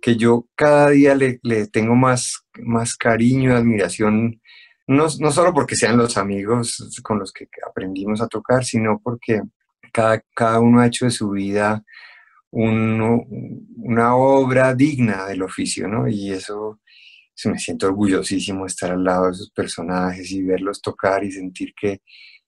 que 0.00 0.16
yo 0.16 0.48
cada 0.56 0.90
día 0.90 1.14
le, 1.14 1.38
le, 1.42 1.68
tengo 1.68 1.94
más, 1.94 2.44
más 2.60 2.96
cariño 2.96 3.54
admiración. 3.54 4.40
No, 4.88 5.06
no 5.20 5.30
solo 5.30 5.54
porque 5.54 5.76
sean 5.76 5.96
los 5.96 6.16
amigos 6.16 7.00
con 7.02 7.20
los 7.20 7.32
que 7.32 7.46
aprendimos 7.68 8.20
a 8.20 8.26
tocar, 8.26 8.64
sino 8.64 9.00
porque 9.02 9.42
cada, 9.92 10.20
cada 10.34 10.58
uno 10.58 10.80
ha 10.80 10.86
hecho 10.88 11.04
de 11.04 11.12
su 11.12 11.30
vida 11.30 11.84
una 12.52 14.14
obra 14.14 14.74
digna 14.74 15.26
del 15.26 15.42
oficio, 15.42 15.88
¿no? 15.88 16.06
Y 16.06 16.30
eso, 16.30 16.80
me 17.46 17.58
siento 17.58 17.86
orgullosísimo 17.86 18.66
estar 18.66 18.92
al 18.92 19.02
lado 19.02 19.26
de 19.26 19.32
esos 19.32 19.50
personajes 19.50 20.30
y 20.30 20.42
verlos 20.42 20.80
tocar 20.80 21.24
y 21.24 21.32
sentir 21.32 21.72
que, 21.74 22.00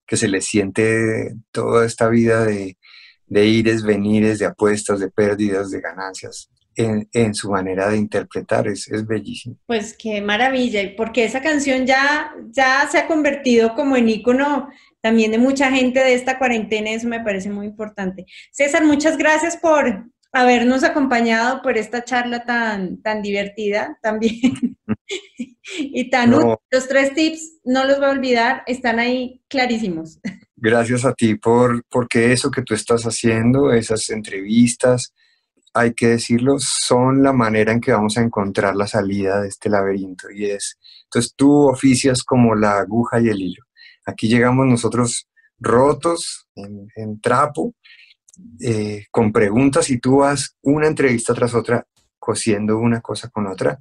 se 0.07 0.27
les 0.27 0.45
siente 0.45 1.33
toda 1.51 1.85
esta 1.85 2.07
vida 2.07 2.45
de, 2.45 2.77
de 3.25 3.47
ires, 3.47 3.83
venires, 3.83 4.37
de 4.37 4.45
apuestas, 4.45 4.99
de 4.99 5.09
pérdidas, 5.09 5.71
de 5.71 5.81
ganancias. 5.81 6.49
En, 6.77 7.33
su 7.33 7.49
manera 7.49 7.89
de 7.89 7.95
interpretar, 7.95 8.67
es, 8.67 8.89
es 8.89 9.07
bellísimo. 9.07 9.57
Pues 9.65 9.95
qué 9.97 10.21
maravilla, 10.21 10.81
porque 10.97 11.23
esa 11.23 11.41
canción 11.41 11.85
ya, 11.85 12.33
ya 12.51 12.85
se 12.91 12.97
ha 12.97 13.07
convertido 13.07 13.73
como 13.75 13.95
en 13.95 14.09
ícono 14.09 14.67
también 15.05 15.29
de 15.29 15.37
mucha 15.37 15.69
gente 15.69 15.99
de 15.99 16.15
esta 16.15 16.39
cuarentena, 16.39 16.89
eso 16.89 17.07
me 17.07 17.19
parece 17.19 17.47
muy 17.47 17.67
importante. 17.67 18.25
César, 18.51 18.83
muchas 18.83 19.19
gracias 19.19 19.55
por 19.55 20.09
habernos 20.31 20.83
acompañado 20.83 21.61
por 21.61 21.77
esta 21.77 22.03
charla 22.03 22.43
tan, 22.43 23.03
tan 23.03 23.21
divertida 23.21 23.99
también. 24.01 24.75
y 25.77 26.09
tan 26.09 26.31
Los 26.31 26.87
tres 26.87 27.13
tips, 27.13 27.59
no 27.65 27.85
los 27.85 27.97
voy 27.97 28.07
a 28.07 28.09
olvidar, 28.09 28.63
están 28.65 28.97
ahí 28.97 29.43
clarísimos. 29.47 30.19
Gracias 30.55 31.05
a 31.05 31.13
ti 31.13 31.35
por 31.35 31.83
porque 31.87 32.33
eso 32.33 32.49
que 32.49 32.63
tú 32.63 32.73
estás 32.73 33.03
haciendo, 33.03 33.71
esas 33.73 34.09
entrevistas, 34.09 35.13
hay 35.75 35.93
que 35.93 36.07
decirlo, 36.07 36.55
son 36.57 37.21
la 37.21 37.31
manera 37.31 37.71
en 37.71 37.79
que 37.79 37.91
vamos 37.91 38.17
a 38.17 38.23
encontrar 38.23 38.75
la 38.75 38.87
salida 38.87 39.39
de 39.39 39.49
este 39.49 39.69
laberinto. 39.69 40.31
Y 40.31 40.45
es, 40.45 40.79
entonces 41.03 41.31
tú 41.35 41.67
oficias 41.69 42.23
como 42.23 42.55
la 42.55 42.79
aguja 42.79 43.21
y 43.21 43.27
el 43.27 43.39
hilo. 43.39 43.64
Aquí 44.05 44.27
llegamos 44.27 44.67
nosotros 44.67 45.27
rotos, 45.59 46.47
en, 46.55 47.19
trapo, 47.21 47.73
eh, 48.59 49.05
con 49.11 49.31
preguntas 49.31 49.89
y 49.89 49.99
tú 49.99 50.17
vas 50.17 50.55
una 50.61 50.87
entrevista 50.87 51.33
tras 51.33 51.53
otra 51.53 51.85
cosiendo 52.19 52.77
una 52.77 53.01
cosa 53.01 53.29
con 53.29 53.47
otra 53.47 53.79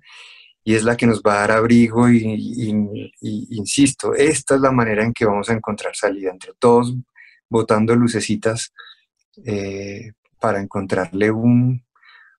y 0.63 0.75
es 0.75 0.83
la 0.83 0.97
que 0.97 1.07
nos 1.07 1.21
va 1.21 1.35
a 1.35 1.41
dar 1.41 1.53
abrigo 1.53 2.09
y, 2.09 3.11
insisto, 3.21 4.15
esta 4.15 4.55
es 4.55 4.61
la 4.61 4.73
manera 4.73 5.05
en 5.05 5.13
que 5.13 5.27
vamos 5.27 5.51
a 5.51 5.53
encontrar 5.53 5.95
salida 5.95 6.31
entre 6.31 6.53
todos 6.59 6.95
botando 7.49 7.95
lucecitas 7.95 8.73
eh, 9.45 10.13
para 10.41 10.61
encontrarle 10.61 11.31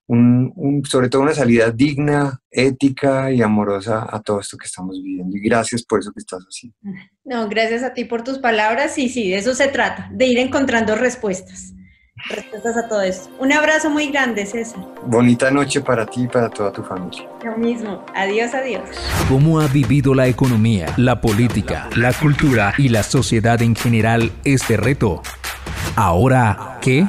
un, 0.07 0.51
un, 0.55 0.85
sobre 0.85 1.09
todo 1.09 1.21
una 1.23 1.33
salida 1.33 1.71
digna, 1.71 2.41
ética 2.51 3.31
y 3.31 3.41
amorosa 3.41 4.07
a 4.09 4.21
todo 4.21 4.39
esto 4.39 4.57
que 4.57 4.67
estamos 4.67 5.01
viviendo. 5.01 5.35
Y 5.35 5.41
gracias 5.41 5.83
por 5.83 5.99
eso 5.99 6.11
que 6.11 6.19
estás 6.19 6.43
haciendo. 6.43 6.77
No, 7.23 7.49
gracias 7.49 7.83
a 7.83 7.93
ti 7.93 8.05
por 8.05 8.23
tus 8.23 8.37
palabras 8.39 8.97
y 8.97 9.09
sí, 9.09 9.31
de 9.31 9.37
eso 9.37 9.53
se 9.55 9.67
trata, 9.67 10.09
de 10.11 10.25
ir 10.27 10.37
encontrando 10.39 10.95
respuestas. 10.95 11.73
Respuestas 12.29 12.77
a 12.77 12.87
todo 12.87 13.01
esto. 13.01 13.29
Un 13.39 13.51
abrazo 13.51 13.89
muy 13.89 14.07
grande, 14.07 14.45
César. 14.45 14.83
Bonita 15.05 15.51
noche 15.51 15.81
para 15.81 16.05
ti 16.05 16.23
y 16.23 16.27
para 16.27 16.49
toda 16.49 16.71
tu 16.71 16.81
familia. 16.81 17.27
Lo 17.43 17.57
mismo. 17.57 18.03
Adiós, 18.15 18.53
adiós. 18.53 18.89
¿Cómo 19.27 19.59
ha 19.59 19.67
vivido 19.67 20.15
la 20.15 20.27
economía, 20.27 20.87
la 20.97 21.19
política, 21.19 21.89
la 21.95 22.13
cultura 22.13 22.73
y 22.77 22.89
la 22.89 23.03
sociedad 23.03 23.61
en 23.61 23.75
general 23.75 24.31
este 24.43 24.77
reto? 24.77 25.21
Ahora, 25.95 26.79
¿qué? 26.81 27.05